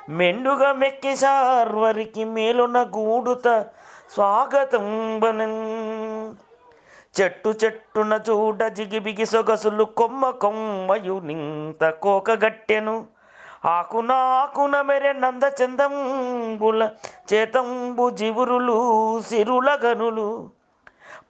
మెండుగా 0.10 0.74
మెక్కి 0.74 1.16
సార్వరికి 1.16 2.24
మేలున 2.36 2.78
గూడుత 2.96 3.48
స్వాగతం 4.14 5.20
బనన్ 5.20 5.60
చెట్టు 7.20 7.54
చెట్టున 7.64 8.20
చూడ 8.30 8.68
జిగిబిగి 8.68 9.26
సొగసులు 9.26 9.84
కొమ్మ 9.84 10.30
కొమ్మయు 10.30 11.20
నింత 11.20 11.90
కోకగట్టెను 11.90 12.96
ఆకున 13.66 14.12
ఆకున 14.12 14.82
మెరె 14.82 15.14
నంద 15.14 15.44
చందంబుల 15.44 16.90
చేతంబు 17.34 18.10
జివురులు 18.10 18.78
సిరుల 19.22 19.80
గనులు. 19.86 20.50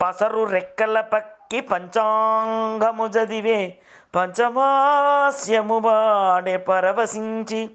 పసరు 0.01 0.43
రెక్కల 0.43 1.01
పక్కి 1.01 1.62
పంచాంగము 1.62 3.05
చదివే 3.05 3.77
పంచమాస్యము 4.15 5.77
వాడే 5.77 6.57
పరవశించి. 6.57 7.69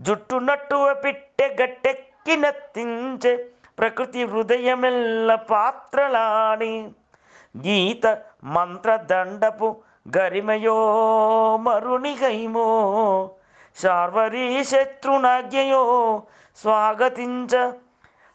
జుట్టు 0.00 0.36
నట్టువ 0.36 0.94
పిట్టె 0.94 1.56
గట్టెక్కి 1.62 2.36
నత్తించే 2.36 3.48
ప్రకృతి 3.78 4.24
హృదయమెల్ల 4.24 5.34
పాత్రలాడి. 5.34 6.88
గీత 7.56 8.18
మంత్రదండపు 8.44 9.76
గరిమయో 10.16 10.76
మరునిగైమో 11.56 12.66
శార్వరీ 13.82 14.64
శత్రునాజ్ఞయో 14.64 16.22
స్వాగతించ 16.56 17.72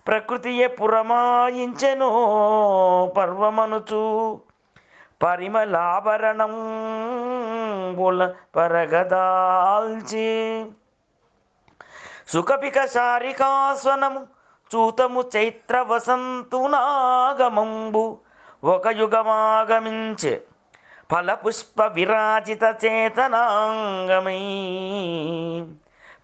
ప్రకృతియే 0.07 0.67
పురమాయించెనో 0.67 2.09
పర్వమనుచు. 3.17 4.39
పరిమళాభరణం 5.23 6.53
బుల 7.95 8.33
పరగదాల్చి 8.55 10.65
సుఖపిక 12.29 12.85
శారికాస్వనము 12.85 14.27
చూతము 14.75 15.23
చైత్ర 15.35 15.81
వసంతునాగమంబు 15.81 18.17
ఒక 18.63 18.87
యుగమాగమించే. 18.87 20.41
ఫలపుష్ప 21.09 21.81
విరాజిత 21.95 22.63
చేతనాంగమై 22.83 24.41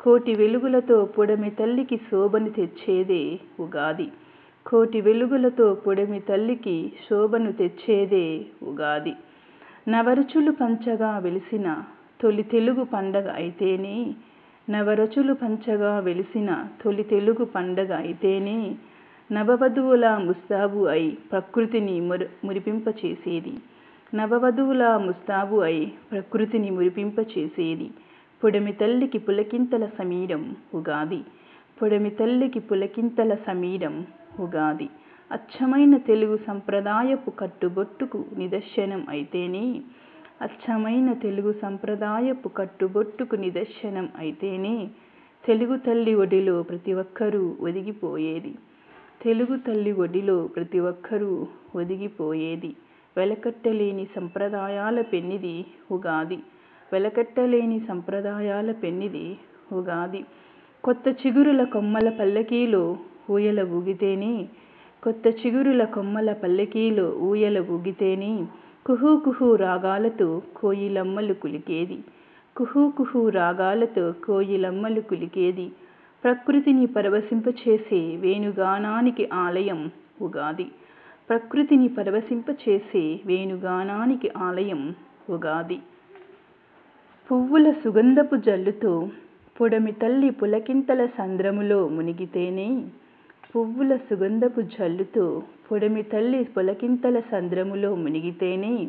కోటి 0.00 0.34
వెలుగులతో 0.34 1.04
పొడమి 1.04 1.50
తల్లికి 1.50 1.96
శోభను 1.96 2.50
తెచ్చేదే 2.50 3.38
ఉగాది. 3.60 4.08
కోటి 4.66 5.00
వెలుగులతో 5.00 5.74
పొడమి 5.74 6.20
తల్లికి 6.20 6.92
శోభను 7.10 7.52
తెచ్చేదే 7.52 8.46
ఉగాది. 8.62 9.12
నవరుచులు 9.88 10.50
పంచగా 10.50 11.18
వెలిసిన 11.18 11.82
తొలి 12.20 12.42
తెలుగు 12.42 12.84
పండగ 12.84 13.32
అయితేనే 13.34 14.14
నవరచులు 14.70 15.34
పంచగా 15.34 15.98
వెలిసిన 15.98 16.68
తొలి 16.84 17.02
తెలుగు 17.02 17.44
పండగ 17.44 17.96
అయితేనే 17.96 18.74
నవవధువుల 19.32 20.16
ముస్తాబు 20.16 20.86
అయి 20.86 21.18
ప్రకృతిని 21.32 22.00
మురి 22.00 22.26
మురిపింపచేసేది. 22.44 23.54
నవవధువుల 24.14 24.96
ముస్తాబు 24.96 25.56
అయి 25.56 25.92
ప్రకృతిని 26.12 26.70
మురిపింపచేసేది. 26.70 27.90
పొడమి 28.42 28.72
తల్లికి 28.72 29.18
పులకింతల 29.26 29.84
సమీరం 29.98 30.42
ఉగాది 30.74 31.20
పొడమి 31.78 32.10
తల్లికి 32.10 32.60
పులకింతల 32.68 33.32
సమీరం 33.46 33.94
ఉగాది 34.40 34.88
అచ్చమైన 35.30 35.94
తెలుగు 36.06 36.36
సంప్రదాయపు 36.46 37.30
కట్టుబొట్టుకు 37.38 38.18
నిదర్శనం 38.38 39.02
అయితేనే 39.10 39.64
అచ్చమైన 40.40 41.10
తెలుగు 41.22 41.52
సంప్రదాయపు 41.62 42.48
కట్టుబొట్టుకు 42.56 43.36
నిదర్శనం 43.36 44.06
అయితేనే 44.18 44.76
తెలుగు 45.44 45.76
తల్లి 45.78 46.12
ఒడిలో 46.16 46.56
ప్రతి 46.62 46.92
ఒక్కరూ 46.94 47.42
ఒదిగిపోయేది 47.66 48.52
తెలుగు 49.20 49.56
తల్లి 49.66 49.92
ఒడిలో 49.98 50.36
ప్రతి 50.54 50.80
ఒక్కరూ 50.86 51.32
ఒదిగిపోయేది 51.74 52.70
వెలకట్టలేని 53.16 54.04
సంప్రదాయాల 54.14 55.00
పెన్నిది 55.12 55.54
ఉగాది 55.90 56.38
వెలకట్టలేని 56.92 57.80
సంప్రదాయాల 57.80 58.72
పెన్నిది 58.72 59.38
ఉగాది. 59.72 60.24
కొత్త 60.84 61.08
చిగురుల 61.08 61.64
కొమ్మల 61.64 62.08
పల్లకీలో 62.08 62.96
ఊయల 63.30 63.60
ఊగితేనే 63.62 64.48
కొత్త 65.02 65.28
చిగురుల 65.28 65.84
కొమ్మల 65.84 66.32
పల్లకీలో 66.32 67.16
ఊయల 67.20 67.58
ఊగితేనే 67.58 68.46
కుహు 68.86 69.22
కుహు 69.24 69.54
రాగాలతో 69.54 70.42
కోయిలమ్మలు 70.56 71.34
కులికేది. 71.34 71.98
కుహు 72.56 72.92
కుహు 72.96 73.28
రాగాలతో 73.28 74.12
కోయిలమ్మలు 74.24 75.00
కులికేది. 75.00 75.72
ప్రకృతిని 76.24 76.86
పరవశింపచేసే 76.86 78.16
వేణుగానానికి 78.16 79.28
ఆలయం 79.32 79.90
ఉగాది. 80.20 80.66
ప్రకృతిని 81.28 81.88
పరవశింపచేసే 81.88 83.20
వేణుగానానికి 83.26 84.30
ఆలయం 84.38 84.94
ఉగాది. 85.30 85.78
పువ్వుల 87.30 87.70
సుగంధపు 87.70 88.36
జల్లుతో 88.36 89.08
పొడమి 89.60 89.92
తల్లి 89.92 90.30
పులకింతల 90.30 91.06
సంద్రములో 91.06 91.88
మునిగితేనే 91.88 92.84
పువ్వుల 93.56 93.96
సుగంధపు 93.96 94.60
జల్లుతో 94.60 95.42
పొడమి 95.70 96.02
తల్లి 96.02 96.44
పులకింతల 96.44 97.20
సంద్రములో 97.20 97.94
మునిగితేనే 97.94 98.88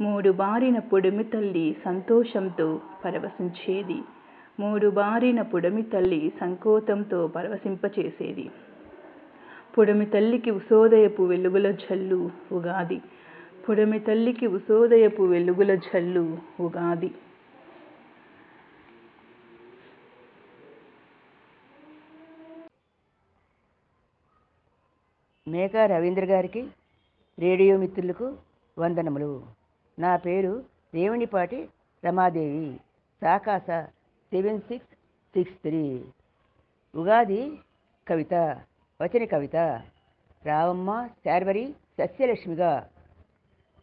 మూడు 0.00 0.30
బారిన 0.30 0.78
పొడమి 0.78 1.24
తల్లి 1.24 1.76
సంతోషంతో 1.84 2.80
పరవశించేది. 3.04 3.98
మూడు 4.60 4.90
బారిన 4.90 5.42
పొడమి 5.42 5.82
తల్లి 5.82 6.32
సంకోతంతో 6.40 7.26
పరవశింపచేసేది. 7.26 8.50
పొడమి 9.78 10.06
తల్లికి 10.06 10.50
ఉసోదయపు 10.50 11.22
వెలుగుల 11.22 11.70
జల్లు 11.70 12.30
ఉగాది. 12.52 13.00
పొడమి 13.68 13.98
తల్లికి 13.98 14.46
ఉసోదయపు 14.46 15.22
వెలుగుల 15.22 15.74
జల్లు 15.74 16.38
ఉగాది. 16.60 17.10
మేకా 25.52 25.86
రవీంద్ర 25.86 26.24
గారికి 26.24 26.68
రేడియో 27.38 27.76
మిత్రులకు 27.76 28.36
వందనములు. 28.78 29.46
నా 29.98 30.16
పేరు 30.16 30.64
Revanipati 30.94 31.68
Ramadevi. 32.04 32.80
సాకాస 33.22 33.66
seven 34.32 34.60
six 34.60 34.88
six 35.34 35.54
three. 35.54 36.04
Ugadi 36.94 37.58
కవిత 38.08 38.34
వచన 39.02 39.24
కవిత. 39.24 39.56
రావమ్మ 40.46 41.06
శార్వరి 41.06 41.74
సస్యలక్ష్మిగా. 41.98 42.88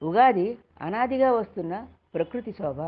ఉగాది 0.03 0.57
అనాదిగా 0.81 1.31
వస్తున్న 1.31 1.87
ప్రకృతి 2.13 2.51
శోభ. 2.51 2.81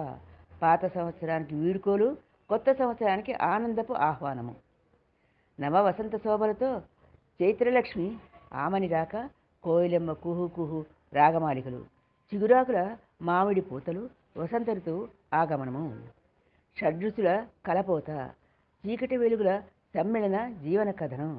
పాత 0.62 0.94
సంవత్సరానికి 0.94 1.56
వీడుకోలు 1.56 2.18
కొత్త 2.50 2.74
సంవత్సరానికి 2.74 3.34
ఆనందపు 3.34 3.94
ఆహ్వానము. 3.94 4.56
నవ 5.60 5.88
వసంత 5.88 6.18
శోభలతో 6.18 6.82
చైత్రలక్ష్మి 7.42 8.18
ఆమని 8.52 8.88
రాక 8.88 9.16
కోయిలమ్మ 9.64 10.12
కుహు 10.14 10.48
కుహు 10.48 10.80
రాగమాలికలు. 11.14 11.82
చిగురాకుల 12.32 12.80
మామిడి 13.22 13.62
పూతలు 13.62 14.10
వసంత 14.38 14.70
ఋతువు 14.70 15.02
ఆగమనము. 15.34 15.86
షడ్రుచుల 16.78 17.30
కలపోత 17.66 18.10
చీకటి 18.84 19.18
వెలుగుల 19.18 19.52
సమ్మిళన 19.96 20.38
జీవన 20.64 20.92
కథనం. 20.92 21.32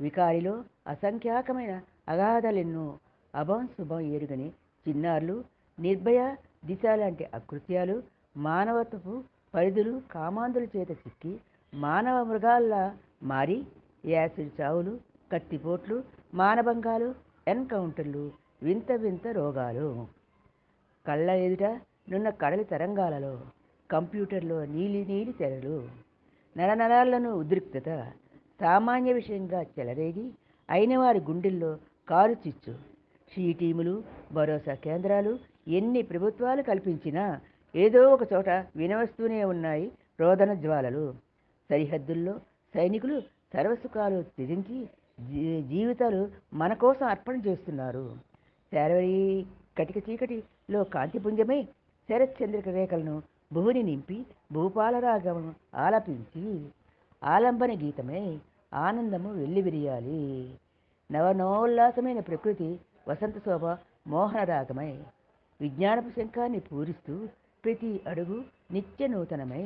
వికారిలో 0.00 0.54
అసంఖ్యాకమైన 0.86 1.72
అగాధలెన్నో 2.08 2.86
అభం 3.34 3.66
శుభం 3.66 4.00
ఎరుగని 4.00 4.48
చిన్నారులు 4.86 5.36
నిర్భయ 5.78 6.20
దిశ 6.64 6.84
లాంటి 6.92 7.24
అకృత్యాలు 7.34 7.96
మానవత్వపు 8.36 9.14
పరిధులు 9.54 10.00
కామాంధుల 10.14 10.64
చేత 10.64 10.90
చిక్కి 11.02 11.32
మానవ 11.72 12.24
మృగాల్లా 12.24 12.82
మారి 13.22 13.58
యాసిడ్ 14.06 14.60
చావులు 14.60 14.92
కత్తిపోట్లు 15.32 15.96
మానభంగాలు 16.34 17.14
ఎన్కౌంటర్లు 17.48 18.32
వింత 18.62 18.92
వింత 18.92 19.26
రోగాలు. 19.28 20.06
కళ్ళ 21.06 21.30
ఎదుట 21.30 21.62
నున్న 22.10 22.30
కడలి 22.30 22.64
తరంగాలలో 22.64 23.40
కంప్యూటర్లో 23.90 24.64
నీలి 24.64 25.04
నీలి 25.04 25.32
తెరలు. 25.32 25.88
నరనరాలను 26.56 27.30
ఉద్రిక్తత 27.30 28.12
సామాన్య 28.60 29.12
విషయంగా 29.12 29.62
చెలరేగి 29.62 30.30
అయిన 30.70 30.98
వారి 30.98 31.18
గుండెల్లో 31.18 31.78
కారు 32.08 32.32
చిచ్చు. 32.32 32.74
షీ 33.34 33.52
టీములు 33.52 34.02
భరోసా 34.32 34.74
కేంద్రాలు 34.74 35.38
ఎన్ని 35.68 36.02
ప్రభుత్వాలు 36.02 36.62
కల్పించినా 36.62 37.40
ఏదో 37.76 38.08
ఒక 38.08 38.32
చోట 38.32 38.48
వినవస్తూనే 38.48 39.44
ఉన్నాయి 39.44 39.92
రోదన 40.20 40.54
జ్వాలలు. 40.54 41.14
సరిహద్దుల్లో 41.70 42.40
సైనికులు 42.74 43.20
సర్వసుఖాలు 43.54 44.22
త్యజించి 44.22 44.88
జీవితాలు 45.62 46.30
మన 46.54 46.74
కోసం 46.74 47.06
అర్పణ 47.06 47.36
చేస్తున్నారు. 47.46 48.16
శారవరి 48.72 49.46
కటిక 49.78 50.10
చీకటిలో 50.10 50.84
కాంతిపుంజమై 50.84 51.64
శరత్చంద్రిక 52.08 52.68
రేఖలను 52.68 53.22
భువుని 53.52 53.82
నింపి 53.82 54.26
భూపాలరాగం 54.52 55.54
ఆలపించి 55.74 56.70
ఆలంబన 57.24 57.72
గీతమై 57.72 58.38
ఆనందము 58.74 59.30
వెల్లివిరియాలి. 59.30 60.22
నవనోల్లాసమైన 61.12 62.20
ప్రకృతి 62.20 62.80
వసంత 63.08 63.38
శోభ 63.38 63.64
మోహన 64.06 64.44
రాగమై 64.44 64.98
విజ్ఞానపు 65.60 66.08
శంఖాన్ని 66.08 66.60
పూరిస్తూ 66.60 67.28
ప్రతి 67.64 68.00
అడుగు 68.06 68.44
నిత్య 68.72 69.06
నూతనమై 69.06 69.64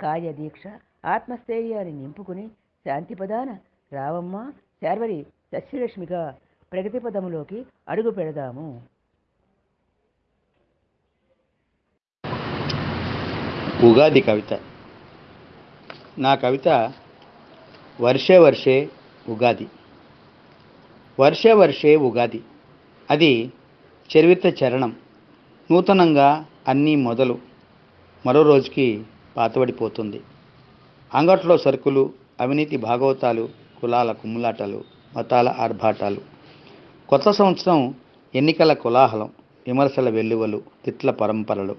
కాయదీక్ష 0.00 0.62
ఆత్మస్థైర్యాన్ని 1.04 1.92
నింపుకుని 1.92 2.48
శాంతి 2.86 3.14
పదాన 3.14 3.58
రావమ్మ 3.92 4.52
శార్వరి 4.82 5.26
సస్యలక్ష్మిగా 5.52 6.36
ప్రగతి 6.72 6.98
పదములోకి 6.98 7.66
అడుగు 7.88 8.10
పెడదాము. 8.10 8.82
ఉగాది 13.84 14.20
కవిత. 14.20 14.60
నా 16.18 16.34
కవిత 16.34 16.92
వర్షే 18.00 18.38
వర్షే 18.38 18.88
ఉగాది. 19.28 19.66
వర్షే 21.20 21.52
వర్షే 21.52 21.96
ఉగాది. 21.96 22.42
అది 23.10 23.52
చరిత్ర 24.16 24.64
చరణం. 24.64 24.96
నూతనంగా 25.70 26.46
అన్నీ 26.68 26.96
మొదలు. 26.96 27.38
మరో 28.26 28.42
రోజుకి 28.42 29.04
పాతబడిపోతుంది. 29.36 30.22
అంగట్లో 31.14 31.58
సరుకులు 31.58 32.12
అవినీతి 32.40 32.76
భాగవతాలు 32.76 33.61
కులాల 33.82 34.12
కుమ్ములాటలు 34.12 34.84
మతాల 35.16 35.48
ఆర్భాటాలు. 35.58 36.20
కొత్త 37.08 37.30
సంవత్సరం 37.30 37.94
ఎన్నికల 38.34 38.72
కోలాహలం 38.72 39.30
విమర్శల 39.66 40.08
వెల్లువలు 40.10 40.62
తిట్ల 40.84 41.10
పరంపరలు 41.10 41.76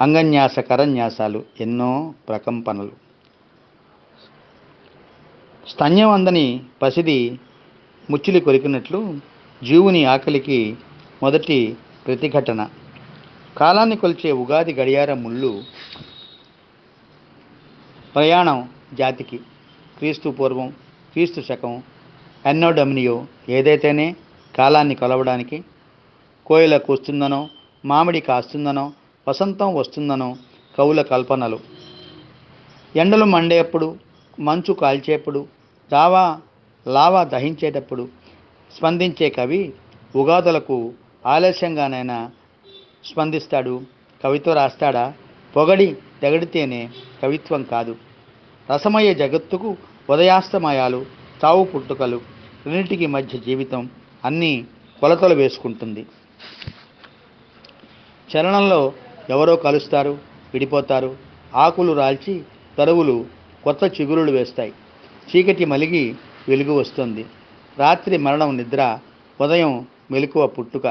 అంగన్యాస 0.00 0.58
కరన్యాసాలు 0.58 1.44
ఎన్నో 1.60 2.14
ప్రకంపనలు. 2.28 2.92
స్తన్యం 5.68 6.10
అందని 6.10 6.60
పసిది 6.82 7.18
ముచ్చులి 8.10 8.40
కొరికినట్లు 8.40 9.18
జీవుని 9.62 10.04
ఆకలికి 10.04 10.76
మొదటి 11.22 11.76
ప్రతిఘటన. 12.06 12.68
కాలాన్ని 13.56 13.96
కొలిచే 13.96 14.32
ఉగాది 14.32 14.72
గడియార 14.72 15.14
ముళ్ళు 15.14 15.64
ప్రయాణం 18.14 18.68
జాతికి 18.94 19.36
క్రీస్తు 19.98 20.28
పూర్వం 20.28 20.72
క్రీస్తు 21.14 21.40
శకం 21.40 21.82
ఎన్నోడమినియో 22.46 23.26
ఏదైతేనే 23.48 24.16
కాలాన్ని 24.58 24.94
కొలవడానికి 24.94 25.64
కోయిల 26.46 26.76
కూస్తుందనో 26.76 27.48
మామిడి 27.84 28.20
కాస్తుందనో 28.20 28.92
వసంతం 29.28 29.74
వస్తుందనో 29.74 30.36
కవుల 30.78 31.02
కల్పనలు. 31.02 31.60
ఎండలు 32.96 33.24
మండేప్పుడు 33.24 33.96
మంచు 34.40 34.72
కాల్చేప్పుడు 34.72 35.46
దావా 35.92 36.40
లావా 36.88 37.24
దహించేటప్పుడు 37.24 38.08
స్పందించే 38.76 39.30
కవి 39.30 39.72
ఉగాదులకు 40.16 40.92
ఆలస్యంగానైనా 41.26 42.30
స్పందిస్తాడు 43.04 43.82
కవిత్వ 44.24 44.52
రాస్తాడా? 44.52 45.12
పొగడి 45.56 45.96
తెగడితేనే 46.22 46.88
కవిత్వం 47.22 47.62
కాదు. 47.62 47.96
రసమయ్యే 48.72 49.14
జగత్తుకు 49.14 49.76
ఉదయాస్తమయాలు 50.10 51.06
చావు 51.44 51.64
పుట్టుకలు 51.64 52.20
రెండింటికి 52.66 53.06
మధ్య 53.06 53.38
జీవితం 53.38 53.90
అన్నీ 54.24 54.64
కొలతలు 55.00 55.34
వేసుకుంటుంది. 55.34 56.06
చరణంలో 58.30 58.92
ఎవరో 59.30 59.56
కలుస్తారు 59.56 60.10
విడిపోతారు 60.52 61.16
ఆకులు 61.54 61.92
రాల్చి 61.92 62.42
తరువులు 62.78 63.26
కొత్త 63.64 64.00
చిగురులు 64.00 64.30
వేస్తాయి. 64.30 64.72
చీకటి 65.30 65.64
మలిగి 65.64 66.14
వెలుగు 66.48 66.72
వస్తుంది. 66.72 67.26
రాత్రి 67.78 68.16
మరణం 68.16 68.56
నిద్ర 68.56 68.98
ఉదయం 69.40 69.86
మెలకువ 70.10 70.46
పుట్టుక. 70.46 70.86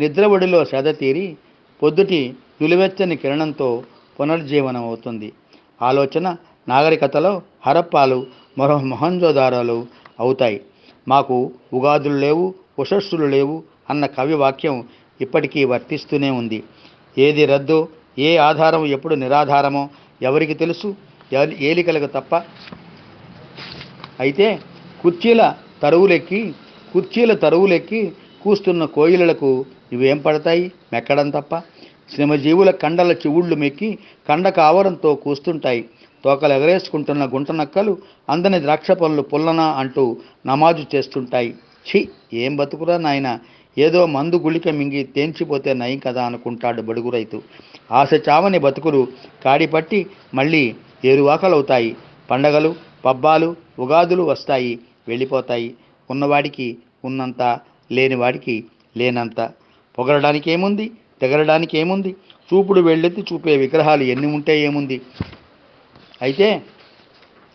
నిద్ర 0.00 0.26
ఒడిలో 0.26 0.64
శ్రద్ధ 0.64 0.88
తీరి 0.88 1.36
పొద్దుటి 1.82 2.34
నులివెచ్చని 2.62 3.16
కిరణంతో 3.16 3.82
పునర్జీవనం 4.20 4.84
అవుతుంది 4.84 5.32
ఆలోచన 5.82 6.36
నాగరికతలో 6.68 7.42
హరప్పాలు 7.66 8.26
మరో 8.58 8.78
మొహంజోదారాలు 8.78 9.86
అవుతాయి. 10.20 10.60
మాకు 11.08 11.36
ఉగాదులు 11.74 12.14
లేవు 12.14 12.54
ఉషస్సులు 12.78 13.26
లేవు 13.26 13.62
అన్న 13.90 14.06
కవి 14.06 14.34
వాక్యం 14.34 14.76
ఇప్పటికీ 15.20 15.64
వర్తిస్తూనే 15.64 16.30
ఉంది. 16.30 16.62
ఏది 17.18 17.46
రద్దో 17.46 17.88
ఏ 18.18 18.36
ఆధారం 18.36 18.86
ఎప్పుడు 18.86 19.14
నిరాధారమో 19.14 19.88
ఎవరికి 20.22 20.54
తెలుసు? 20.54 20.88
ఏలికలకు 21.60 22.06
తప్ప. 22.06 22.34
అయితే 24.20 24.60
కుర్చీల 25.02 25.42
తరువులెక్కి 25.82 26.54
కుర్చీల 26.92 27.32
తరువులెక్కి 27.34 28.12
కూస్తున్న 28.42 28.84
కోయిలలకు 28.84 29.64
ఇవేం 29.92 30.18
పడతాయి? 30.18 30.72
మెక్కడం 30.92 31.30
తప్ప. 31.30 31.52
శ్రమజీవుల 32.14 32.70
కండల 32.70 33.12
చివుళ్ళు 33.12 33.56
మెక్కి 33.56 33.98
కండ 34.28 34.48
కావరంతో 34.48 35.14
కూస్తుంటాయి. 35.14 35.84
తోకలు 36.24 36.52
ఎగరేసుకుంటున్న 36.52 37.24
గుంటనక్కలు 37.34 37.92
అందని 38.30 38.58
ద్రాక్ష 38.60 38.90
పనులు 38.90 39.22
పుల్లన 39.22 39.60
అంటూ 39.80 40.04
నమాజు 40.46 40.84
చేస్తుంటాయి. 40.94 41.50
ఛీ 41.88 42.00
ఏం 42.44 42.52
బతుకురా 42.56 42.96
నాయన? 42.98 43.28
ఏదో 43.78 44.00
మందు 44.06 44.36
గుళిక 44.36 44.68
మింగి 44.68 45.02
తేంచిపోతే 45.16 45.72
నయం 45.72 46.00
కదా 46.06 46.22
అనుకుంటాడు 46.24 46.82
బడుగు 46.82 47.10
రైతు. 47.10 47.38
ఆశ 47.92 48.10
చావని 48.28 48.58
బతుకులు 48.58 49.00
కాడిపట్టి 49.44 50.00
మళ్ళీ 50.34 50.62
ఏరువాకలవుతాయి 51.04 51.90
పండగలు 52.30 52.70
పబ్బాలు 53.04 53.48
ఉగాదులు 53.78 54.22
వస్తాయి 54.22 54.78
వెళ్ళిపోతాయి. 55.08 55.68
ఉన్నవాడికి 56.10 56.68
ఉన్నంత 57.04 57.42
లేనివాడికి 57.92 58.64
లేనంత. 58.96 59.40
పొగరడానికి 59.98 60.48
ఏముంది 60.50 60.86
తెగరడానికి 61.22 61.74
ఏముంది 61.78 62.10
చూపుడు 62.48 62.80
వెళ్ళెత్తి 62.80 63.22
చూపే 63.32 63.56
విగ్రహాలు 63.56 64.04
ఎన్ని 64.12 64.28
ఉంటే 64.36 64.54
ఏముంది? 64.60 64.96
అయితే 66.22 66.48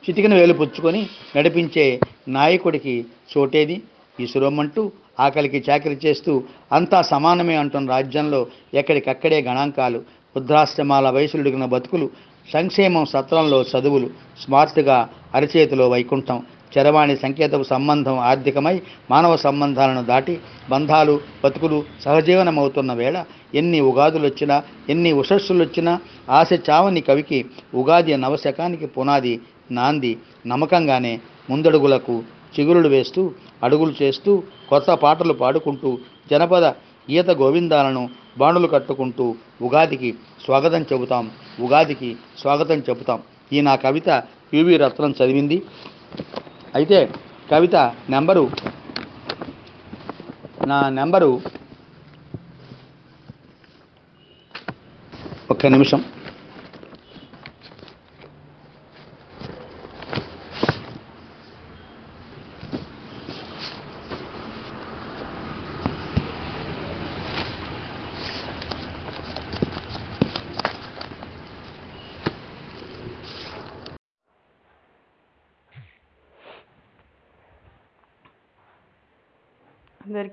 చిటికిన 0.04 0.34
వేలు 0.34 0.54
పుచ్చుకొని 0.54 1.02
నడిపించే 1.36 1.86
నాయకుడికి 2.28 2.94
చోటేది. 3.32 3.76
ఇసురమ్మంటూ 4.20 4.82
ఆకలికి 5.20 5.60
చాకరి 5.68 5.98
చేస్తూ 6.06 6.34
అంతా 6.72 7.00
సమానమే 7.12 7.56
అంటున్న 7.56 7.90
రాజ్యంలో 7.90 8.40
ఎక్కడికక్కడే 8.74 9.40
గణాంకాలు 9.42 10.00
వృద్ధాశ్రమాల 10.36 11.08
వయసులుడిగిన 11.10 11.66
బతుకులు 11.66 12.08
సంక్షేమం 12.48 13.06
సత్రంలో 13.06 13.60
చదువులు 13.72 14.08
స్మార్ట్గా 14.44 14.98
అరచేతిలో 15.36 15.86
వైకుంఠం 15.90 16.40
చరవాణి 16.72 17.16
సంకేతపు 17.16 17.64
సంబంధం 17.64 18.18
ఆర్థికమై 18.20 18.82
మానవ 19.12 19.36
సంబంధాలను 19.36 20.04
దాటి 20.04 20.36
బంధాలు 20.70 21.16
బతుకులు 21.44 21.80
సహజీవనమవుతున్న 22.06 22.94
వేళ 22.94 23.18
ఎన్ని 23.56 23.80
ఉగాదులు 23.80 24.26
వచ్చినా 24.28 24.64
ఎన్ని 24.90 25.12
ఉషస్సులు 25.12 25.64
వచ్చినా 25.64 25.94
ఆశ 26.30 26.60
చావని 26.70 27.02
కవికి 27.02 27.46
ఉగాది 27.74 28.18
నవశకానికి 28.18 28.88
పునాది 28.88 29.34
నాంది 29.72 30.18
నమ్మకంగానే 30.48 31.20
ముందడుగులకు 31.50 32.24
చిగురులు 32.56 32.88
వేస్తూ 32.88 33.22
అడుగులు 33.64 33.94
చేస్తూ 34.02 34.44
కొత్త 34.70 34.92
పాటలు 34.92 35.34
పాడుకుంటూ 35.34 35.90
జనపద 36.32 36.66
గీత 37.08 37.30
గోవిందాలను 37.32 38.10
బాణులు 38.38 38.68
కట్టుకుంటూ 38.68 39.36
ఉగాదికి 39.62 40.10
స్వాగతం 40.46 40.82
చెబుతాం 40.94 41.26
ఉగాదికి 41.60 42.10
స్వాగతం 42.40 42.80
చెబుతాం. 42.90 43.20
ఈ 43.54 43.62
నా 43.62 43.76
కవిత 43.76 44.10
యువి 44.54 44.78
రత్నం 44.78 45.12
చదివింది. 45.12 45.58
అయితే 46.78 46.98
కవిత 47.52 47.76
నెంబరు 48.14 48.44
నా 50.72 50.78
నెంబరు 51.00 51.30
ఒక్క 55.54 55.66
నిమిషం. 55.76 56.00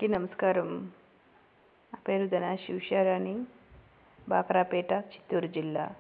అందరికీ 0.05 0.21
నమస్కారం. 0.21 0.91
నా 1.93 1.99
పేరు 2.09 2.27
ధనా 2.27 2.57
శివశారాణి 2.57 3.45
బాకరాపేట 4.29 4.93
చిత్తూరు 4.93 5.47
జిల్లా. 5.47 5.91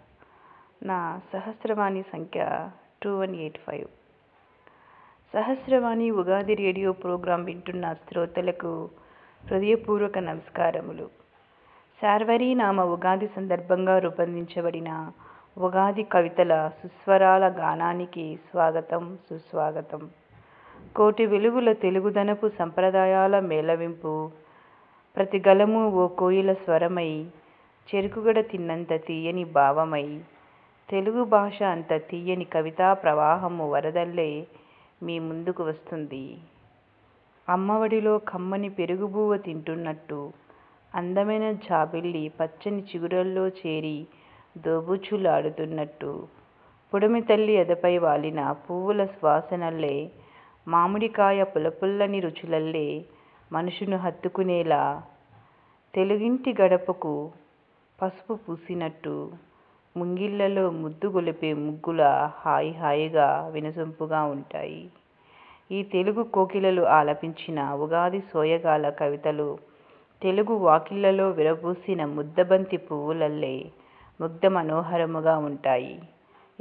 నా 0.83 1.21
సహస్రవాణి 1.33 2.03
సంఖ్య 2.03 2.71
two 3.03 3.19
one 3.19 3.37
eight 3.37 3.59
five. 3.59 3.87
Sahasravani 5.35 6.11
Ugadi 6.11 6.55
radio 6.55 6.93
program 6.93 7.45
వింటున్న 7.45 7.93
శ్రోతలకు 7.93 8.91
హృదయపూర్వక 9.47 10.19
నమస్కారములు. 10.19 11.11
శార్వరి 12.03 12.55
నామ 12.55 12.81
ఉగాది 12.81 13.27
సందర్భంగా 13.27 13.99
రూపొందించబడిన 13.99 15.13
ఉగాది 15.59 16.03
కవితల 16.03 16.71
సుస్వరాల 16.83 17.45
గానానికి 17.49 18.39
స్వాగతం 18.51 19.19
సుస్వాగతం. 19.31 20.11
కోటి 20.97 21.27
వెలుగుల 21.27 21.73
తెలుగుదనపు 21.73 22.51
సంప్రదాయాల 22.59 23.41
మేళవింపు. 23.41 24.31
ప్రతి 25.17 25.43
గలము 25.49 25.81
ఓ 25.91 26.07
కోయిల 26.07 26.53
స్వరమై 26.53 27.09
చెరుకుగడ 27.89 28.41
తిన్నంత 28.41 28.93
తీయని 29.07 29.45
భావమై 29.45 30.21
తెలుగు 30.91 31.25
భాష 31.25 31.63
అంత 31.63 31.93
తీయని 32.11 32.45
కవితా 32.45 32.93
ప్రవాహము 32.93 33.71
వరదల్లే 33.71 34.47
మీ 35.03 35.19
ముందుకు 35.19 35.63
వస్తుంది. 35.63 36.25
అమ్మఒడిలో 37.49 38.19
కమ్మని 38.19 38.69
పెరుగుబువ్వ 38.69 39.37
తింటున్నట్టు 39.37 40.33
అందమైన 40.95 41.53
జాబిల్లి 41.53 42.33
పచ్చని 42.41 42.83
చిగురల్లో 42.83 43.49
చేరి 43.49 43.99
దోబుచ్చులాడుతున్నట్టు 44.59 46.13
పుడమి 46.93 47.23
తల్లి 47.23 47.53
ఎదపై 47.53 47.99
వాలిన 47.99 48.53
పువ్వుల 48.53 49.05
శ్వాసనల్లే 49.05 49.97
మామిడికాయ 50.67 51.45
పులపుల్లని 51.45 52.21
రుచులల్లే 52.21 53.05
మనుషుని 53.53 53.97
హత్తుకునేలా 53.97 54.83
తెలుగింటి 55.95 56.55
గడపకు 56.61 57.33
పసుపు 57.99 58.35
పూసినట్టు 58.35 59.33
ముంగిళ్ళలో 59.97 60.71
ముద్దు 60.71 61.09
గొలిపే 61.09 61.53
ముగ్గుల 61.55 62.03
హాయి 62.41 62.73
హాయిగా 62.73 63.51
వినసొంపుగా 63.53 64.25
ఉంటాయి. 64.25 64.83
ఈ 65.71 65.83
తెలుగు 65.83 66.23
కోకిలలు 66.23 66.83
ఆలపించిన 66.83 67.73
ఉగాది 67.75 68.21
సోయగాల 68.33 68.91
కవితలు 68.91 69.49
తెలుగు 70.23 70.55
వాకిళ్ళలో 70.55 71.31
విరబూసిన 71.31 72.05
ముద్దబంతి 72.05 72.77
పువ్వులల్లే 72.77 73.57
ముగ్ధ 74.21 74.47
మనోహరముగా 74.47 75.39
ఉంటాయి. 75.39 75.95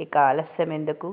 ఇక 0.00 0.16
ఆలస్యమెందుకు? 0.18 1.10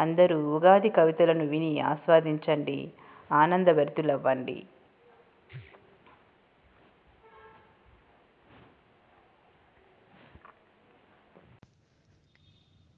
అందరూ 0.00 0.56
ఉగాది 0.56 0.88
కవితలను 0.88 1.46
విని 1.46 1.80
ఆస్వాదించండి 1.80 2.92
ఆనందభరితులవ్వండి. 3.32 4.62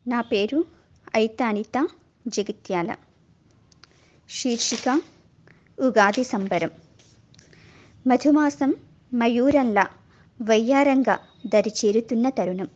నా 0.08 0.20
పేరు 0.20 0.64
ఐతానిత 1.16 1.88
జగిత్యాల. 2.28 2.94
శీర్షిక 4.30 5.00
ఉగాది 5.80 6.24
సంబరం. 6.24 6.70
మధుమాసం 8.06 8.74
మయూరంలా 9.14 9.86
వయ్యారంగా 10.42 11.18
దరిచేరుతున్న 11.46 12.28
తరుణం. 12.28 12.68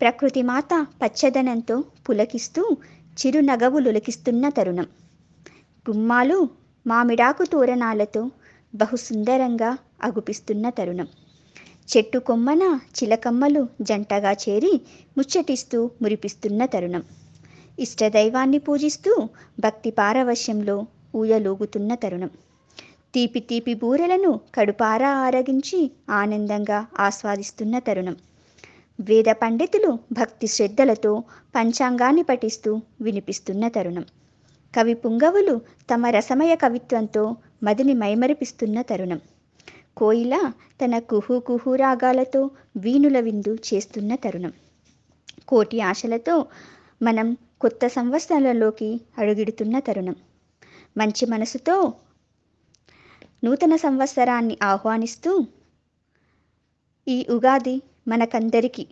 ప్రకృతి 0.00 0.42
మాత 0.42 0.86
పచ్చదనంతో 1.04 1.84
పులకిస్తూ 2.08 2.76
చిరునగవులులకిస్తున్న 3.16 4.48
తరుణం. 4.48 4.86
గుమ్మాలు 5.86 6.38
మామిడాకు 6.86 7.44
తోరణాలతో 7.44 8.22
బహుసుందరంగా 8.74 9.70
అగుపిస్తున్న 10.02 10.70
తరుణం. 10.70 11.08
చెట్టు 11.88 12.18
కొమ్మన 12.18 12.62
చిలకమ్మలు 12.98 13.68
జంటగా 13.82 14.32
చేరి 14.32 14.72
ముచ్చటిస్తూ 15.18 15.90
మురిపిస్తున్న 16.02 16.66
తరుణం. 16.66 17.02
ఇష్టదైవాన్ని 17.78 18.58
పూజిస్తూ 18.58 19.12
భక్తి 19.60 19.90
పారవశ్యంలో 19.90 20.76
ఊయలూగుతున్న 21.14 21.94
తరుణం. 21.94 22.30
తీపి 23.14 23.40
తీపి 23.40 23.74
బూరెలను 23.74 24.40
కడుపారా 24.54 25.10
ఆరగించి 25.18 25.78
ఆనందంగా 26.10 26.86
ఆస్వాదిస్తున్న 26.98 27.78
తరుణం. 27.78 28.16
వేద 29.00 29.24
పండితులు 29.30 29.98
భక్తి 30.12 30.46
శ్రద్ధలతో 30.46 31.22
పంచాంగాన్ని 31.54 32.22
పఠిస్తూ 32.22 32.80
వినిపిస్తున్న 33.00 33.68
తరుణం. 33.68 34.02
కవి 34.76 34.94
పుంగవులు 34.94 35.60
తమ 35.94 36.06
రసమయ 36.06 36.56
కవిత్వంతో 36.56 37.36
మదిని 37.62 37.92
మైమరిపిస్తున్న 37.92 38.82
తరుణం. 38.82 39.20
కోయిల 39.96 40.52
తన 40.84 40.98
కుహు 40.98 41.40
కుహు 41.40 41.74
రాగాలతో 41.74 42.50
వీణుల 42.76 43.20
విందు 43.20 43.58
చేస్తున్న 43.74 44.14
తరుణం. 44.14 44.52
కోటి 45.48 45.80
ఆశలతో 45.80 46.46
మనం 47.02 47.36
కొత్త 47.60 47.86
సంవత్సరాలలోకి 47.86 49.00
అడుగిడుతున్న 49.18 49.78
తరుణం. 49.78 50.16
మంచి 50.96 51.26
మనసుతో 51.26 51.92
నూతన 53.44 53.76
సంవత్సరాన్ని 53.76 54.58
ఆహ్వానిస్తూ 54.62 55.46
ఈ 57.08 57.26
ఉగాది 57.30 57.82
మనకందరికీ 58.08 58.86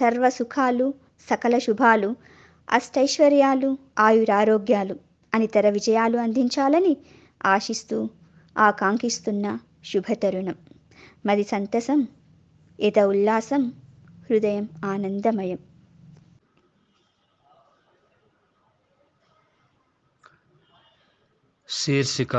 సర్వ 0.00 0.28
సుఖాలు 0.28 0.94
సకల 1.30 1.58
శుభాలు 1.58 2.16
అష్టైశ్వర్యాలు 2.70 3.78
ఆయురారోగ్యాలు 3.98 4.98
అనితర 5.34 5.68
విజయాలు 5.68 6.18
అందించాలని 6.18 6.96
ఆశిస్తూ 7.44 8.10
ఆకాంక్షిస్తున్న 8.58 9.58
శుభతరుణం. 9.84 10.54
మది 11.26 11.44
సంతసం 11.44 12.08
ఎద 12.80 12.98
ఉల్లాసం 12.98 13.72
హృదయం 14.30 14.68
ఆనందమయం. 14.84 15.58
శీర్షిక 21.68 22.36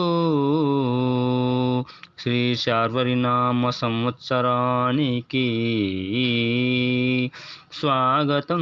శ్రీ 2.19 2.55
శార్వరినామ 2.55 3.71
సంవత్సరానికి 3.71 5.47
స్వాగతం 7.73 8.61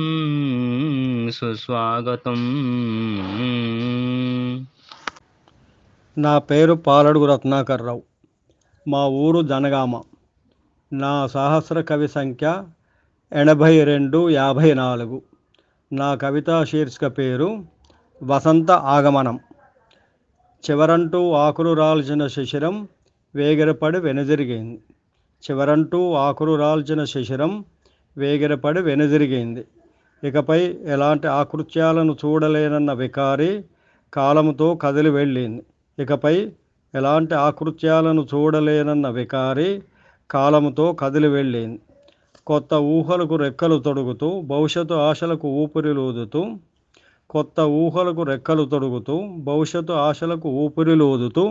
సుస్వాగతం. 1.32 2.38
నా 6.18 6.38
పేరు 6.38 6.72
పాలడుగు 6.72 7.26
రత్నాకర్ 7.26 7.82
రావు 7.82 8.02
మా 8.88 9.06
ఊరు 9.06 9.42
జనగామ. 9.42 10.02
నా 10.92 11.26
సహస్ర 11.26 11.80
కవి 11.80 12.08
సంఖ్య 12.08 12.64
ఎనభై 13.32 13.84
రెండు 13.84 14.30
యాభై 14.30 14.74
నాలుగు. 14.74 15.22
నా 15.92 16.14
కవితా 16.14 16.64
శీర్షిక 16.64 17.06
పేరు 17.06 17.64
వసంత 18.22 18.70
ఆగమనం. 18.70 19.40
చివరంటూ 20.70 21.32
ఆకులు 21.32 21.72
రాల్చిన 21.72 22.26
శిశిరం 22.26 22.88
వేగిరపడి 23.34 23.98
వెనుదిరిగింది. 23.98 24.80
చివరంటూ 25.50 26.12
ఆకులు 26.12 26.56
రాల్చిన 26.56 27.04
శిశిరం 27.04 27.64
వేగిరపడి 28.16 28.82
వెనుదిరిగింది. 28.82 29.64
ఇకపై 30.24 30.78
ఎలాంటి 30.84 31.26
ఆకృత్యాలను 31.26 32.16
చూడలేనన్న 32.24 32.92
వికారి 32.92 33.64
కాలముతో 34.14 34.74
కదిలి 34.74 35.10
వెళ్ళింది. 35.10 35.62
ఇకపై 35.98 36.52
ఎలాంటి 36.94 37.34
ఆకృత్యాలను 37.34 38.22
చూడలేనన్న 38.34 39.08
వికారి 39.08 39.70
కాలముతో 40.30 40.92
కదిలి 40.92 41.28
వెళ్ళింది. 41.28 41.80
కొత్త 42.46 42.74
ఊహలకు 42.74 43.34
రెక్కలు 43.36 43.76
తొడుగుతూ 43.78 44.28
భవిష్యత్తు 44.40 44.94
ఆశలకు 44.94 45.48
ఊపిరిలూదుతూ 45.48 46.42
కొత్త 47.30 47.60
ఊహలకు 47.60 48.22
రెక్కలు 48.22 48.64
తొడుగుతూ 48.64 49.14
భవిష్యత్తు 49.44 49.92
ఆశలకు 49.92 50.48
ఊపిరిలూదుతూ 50.48 51.44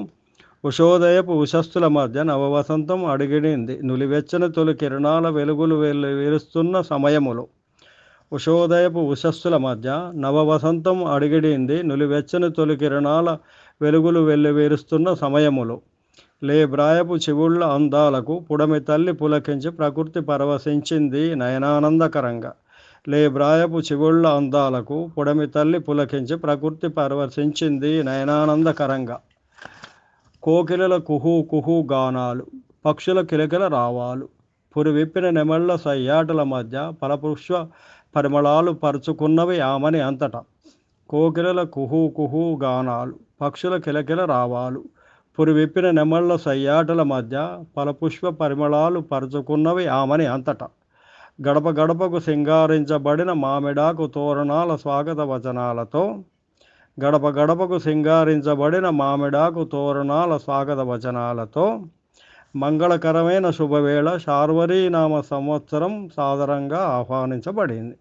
ఉషోదయపు 0.63 1.31
ఉషస్సుల 1.43 1.87
మధ్య 1.87 2.23
నవవసంతం 2.23 3.05
అడిగిడింది. 3.05 3.79
నులివెచ్చని 3.83 4.51
తొలి 4.51 4.73
కిరణాల 4.73 5.29
వెలుగులు 5.29 5.75
వెలు 5.75 6.07
విరుస్తున్న 6.07 6.81
సమయములో. 6.81 7.43
ఉషోదయపు 8.31 8.99
ఉషస్సుల 8.99 9.57
మధ్య 9.57 10.11
నవవసంతం 10.15 11.05
అడిగిడింది 11.05 11.83
నులివెచ్చని 11.83 12.51
తొలి 12.51 12.75
కిరణాల 12.77 13.29
వెలుగులు 13.81 14.19
వెల్లివేరుస్తున్న 14.19 15.13
సమయములో. 15.13 15.75
లేబ్రాయపు 16.43 17.15
చెవుళ్ళ 17.15 17.63
అందాలకు 17.63 18.39
పుడమి 18.51 18.79
తల్లి 18.79 19.13
పులకించి 19.13 19.69
ప్రకృతి 19.69 20.19
పరవశించింది 20.19 21.35
నయనానందకరంగా. 21.35 22.51
లేబ్రాయపు 23.07 23.79
చెవుళ్ళ 23.79 24.27
అందాలకు 24.27 25.11
పుడమి 25.17 25.47
తల్లి 25.47 25.79
పులకించి 25.79 26.35
ప్రకృతి 26.37 26.87
పరవశించింది 26.87 28.03
నయనానందకరంగా. 28.03 29.17
కోకిలల 30.43 30.97
కుహు 30.97 31.47
కుహు 31.51 31.87
గానాలు 31.91 32.45
పక్షుల 32.85 33.21
కిలకిల 33.21 33.67
రావాలు 33.67 34.27
పురి 34.75 34.91
విప్పిన 34.91 35.29
నెమళ్ళ 35.29 35.75
సయ్యాటల 35.75 36.43
మధ్య 36.43 36.91
పరపుష్ప 37.01 37.53
పరిమళాలు 38.15 38.71
పరుచుకున్నవి 38.71 39.59
ఆమని 39.59 39.99
అంతట. 40.01 40.37
కోకిలల 41.09 41.63
కుహూ 41.63 42.07
కుహూ 42.07 42.59
గానాలు 42.63 43.15
పక్షుల 43.41 43.77
కిలకిల 43.77 44.25
రావాలు 44.25 44.83
పురి 45.39 45.53
విప్పిన 45.53 45.91
నెమళ్ళ 45.91 46.35
సయ్యాటల 46.35 47.03
మధ్య 47.03 47.57
పలపుష్ప 47.77 48.29
పరిమళాలు 48.29 48.99
పరుచుకున్నవి 48.99 49.87
ఆమని 49.87 50.25
అంతట. 50.25 50.63
గడప 51.47 51.67
గడపకు 51.69 52.19
సింగారించబడిన 52.19 53.31
మామిడాకు 53.33 54.07
తోరణాల 54.07 54.75
స్వాగత 54.75 55.19
వచనాలతో 55.19 56.03
గడప 56.97 57.27
గడపకు 57.27 57.79
సింగారించబడిన 57.79 58.89
మామిడాకు 58.89 59.63
తోరణాల 59.65 60.37
స్వాగత 60.37 60.79
వచనాలతో 60.91 61.65
మంగళకరమైన 62.55 63.51
శుభవేళ 63.51 64.17
శార్వరీనామ 64.17 65.21
సంవత్సరం 65.21 65.93
సాదరంగా 66.17 66.77
ఆహ్వానించబడింది. 66.77 67.95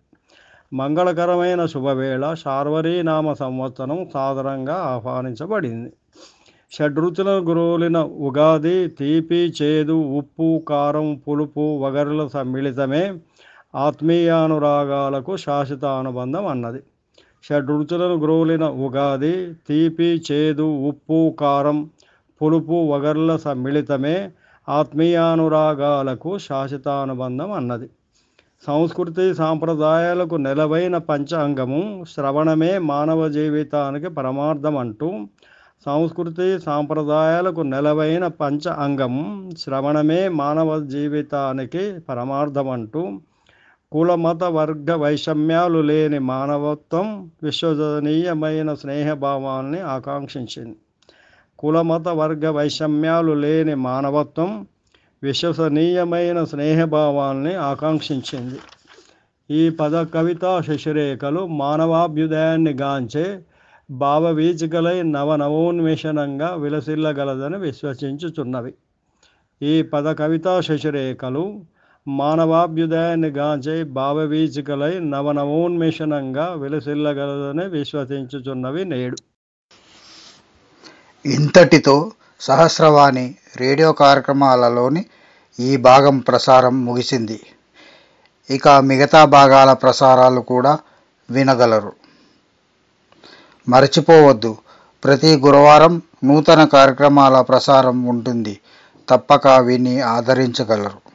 మంగళకరమైన 0.73 1.67
శుభవేళ 1.67 2.35
శార్వరీనామ 2.35 3.33
సంవత్సరం 3.33 4.11
సాదరంగా 4.15 4.75
ఆహ్వానించబడింది. 4.75 5.91
షడ్రుచుల 6.73 7.31
గురువులిన 7.49 7.99
ఉగాది 7.99 8.89
తీపి 8.89 9.41
చేదు 9.63 9.93
ఉప్పు 9.93 10.65
కారం 10.69 11.09
పులుపు 11.29 11.61
వగరుల 11.61 12.27
సమ్మిళితమే 12.27 13.05
ఆత్మీయానురాగాలకు 13.77 15.37
శాశ్వత 15.37 15.85
అనుబంధం 15.85 16.47
అన్నది. 16.47 16.81
షడ్రుచులను 17.43 18.15
గురువులిన 18.15 18.65
ఉగాది 18.87 19.35
తీపి 19.69 20.11
చేదు 20.33 20.69
ఉప్పు 20.89 21.37
కారం 21.41 21.79
పులుపు 22.41 22.77
వగర్ల 22.93 23.37
సమ్మిళితమే 23.37 24.17
ఆత్మీయానురాగాలకు 24.71 26.39
శాశ్వతానుబంధం 26.39 27.53
అన్నది. 27.53 27.89
సంస్కృతి 28.67 29.35
సాంప్రదాయాలకు 29.35 30.37
నెలవైన 30.37 30.97
పంచ 30.99 31.35
అంగము 31.35 32.05
శ్రవణమే 32.15 32.79
మానవ 32.79 33.29
జీవితానికి 33.29 34.09
పరమార్థం 34.09 34.77
అంటూ 34.77 35.09
సంస్కృతి 35.87 36.59
సాంప్రదాయాలకు 36.59 37.61
నెలవైన 37.61 38.27
పంచ 38.27 38.69
అంగం 38.69 39.15
శ్రవణమే 39.59 40.29
మానవ 40.29 40.81
జీవితానికి 40.87 41.99
పరమార్థం 42.09 42.71
అంటూ 42.71 43.03
కుల 43.93 44.15
మత 44.15 44.43
వర్గ 44.45 44.95
వైషమ్యాలు 44.95 45.79
లేని 45.81 46.19
మానవత్వం 46.19 47.07
విశ్వసనీయమైన 47.43 48.75
స్నేహభావాల్ని 48.75 49.81
ఆకాంక్షించింది. 49.81 50.79
కులమత 51.61 52.09
వర్గ 52.09 52.51
వైషమ్యాలు 52.51 53.33
లేని 53.33 53.75
మానవత్వం 53.75 54.67
విశ్వసనీయమైన 55.23 56.45
స్నేహభావాల్ని 56.45 57.55
ఆకాంక్షించింది. 57.55 58.59
ఈ 59.51 59.71
పద 59.71 60.07
కవితా 60.07 60.61
శశిరేఖలు 60.61 61.47
మానవాభ్యుదయాన్ని 61.47 62.73
గాంచే 62.73 63.39
భావవీచికలై 63.91 65.03
నవనవోన్మేషణంగా 65.03 66.55
విలసిల్లగలదని 66.55 67.57
విశ్వసించుచున్నవి. 67.57 68.75
ఈ 69.63 69.83
పద 69.83 70.17
కవితా 70.19 70.61
శశిరేఖలు 70.61 71.65
మానవాభ్యుదయాన్ని 72.09 73.29
గాంచే 73.29 73.85
భావవీచికలై 73.85 74.99
నవనవోన్మేషణంగా 74.99 76.47
విలసిల్లగలదని 76.57 77.69
విశ్వసించుచున్నవి 77.69 78.85
నేడు. 78.85 79.17
ఇంతటితో 81.27 82.13
సహస్రవాణి 82.41 83.35
రేడియో 83.57 83.93
కార్యక్రమాలలోని 83.93 85.05
ఈ 85.61 85.77
భాగం 85.77 86.19
ప్రసారం 86.19 86.85
ముగిసింది. 86.85 87.47
ఇక 88.51 88.69
మిగతా 88.69 89.25
భాగాల 89.25 89.73
ప్రసారాలు 89.73 90.41
కూడా 90.41 90.79
వినగలరు. 91.31 91.93
మరచిపోవద్దు. 93.69 94.57
ప్రతి 95.05 95.37
గురువారం 95.37 96.03
నూతన 96.25 96.65
కార్యక్రమాల 96.65 97.41
ప్రసారం 97.41 98.03
ఉంటుంది. 98.03 98.61
తప్పక 99.09 99.49
విని 99.49 100.01
ఆదరించగలరు. 100.01 101.11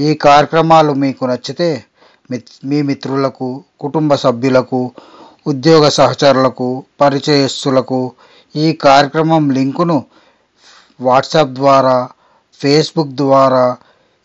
ఈ 0.00 0.14
కార్యక్రమాలు 0.14 0.92
మీకు 0.92 1.24
నచ్చితే 1.24 1.84
మిత్- 2.30 2.68
మీ 2.68 2.82
మిత్రులకు 2.82 3.64
కుటుంబ 3.80 4.14
సభ్యులకు 4.14 4.92
ఉద్యోగ 5.46 5.88
సహచరులకు 5.88 6.84
పరిచయస్తులకు 7.00 8.12
ఈ 8.56 8.72
కార్యక్రమం 8.72 9.50
లింకును 9.50 10.04
వాట్సాప్ 11.00 11.50
ద్వారా 11.50 12.08
ఫేస్బుక్ 12.60 13.10
ద్వారా 13.10 13.76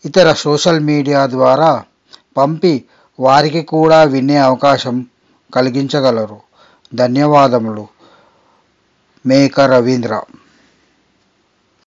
ఇతర 0.04 0.32
సోషల్ 0.32 0.80
మీడియా 0.80 1.26
ద్వారా 1.26 1.84
పంపి 2.36 2.84
వారికి 3.20 3.62
కూడా 3.62 4.02
వినే 4.02 4.36
అవకాశం 4.36 5.06
కలిగించగలరు. 5.54 6.40
ధన్యవాదములు. 6.94 7.86
మేక 9.26 9.60
రవీంద్ర. 9.60 10.22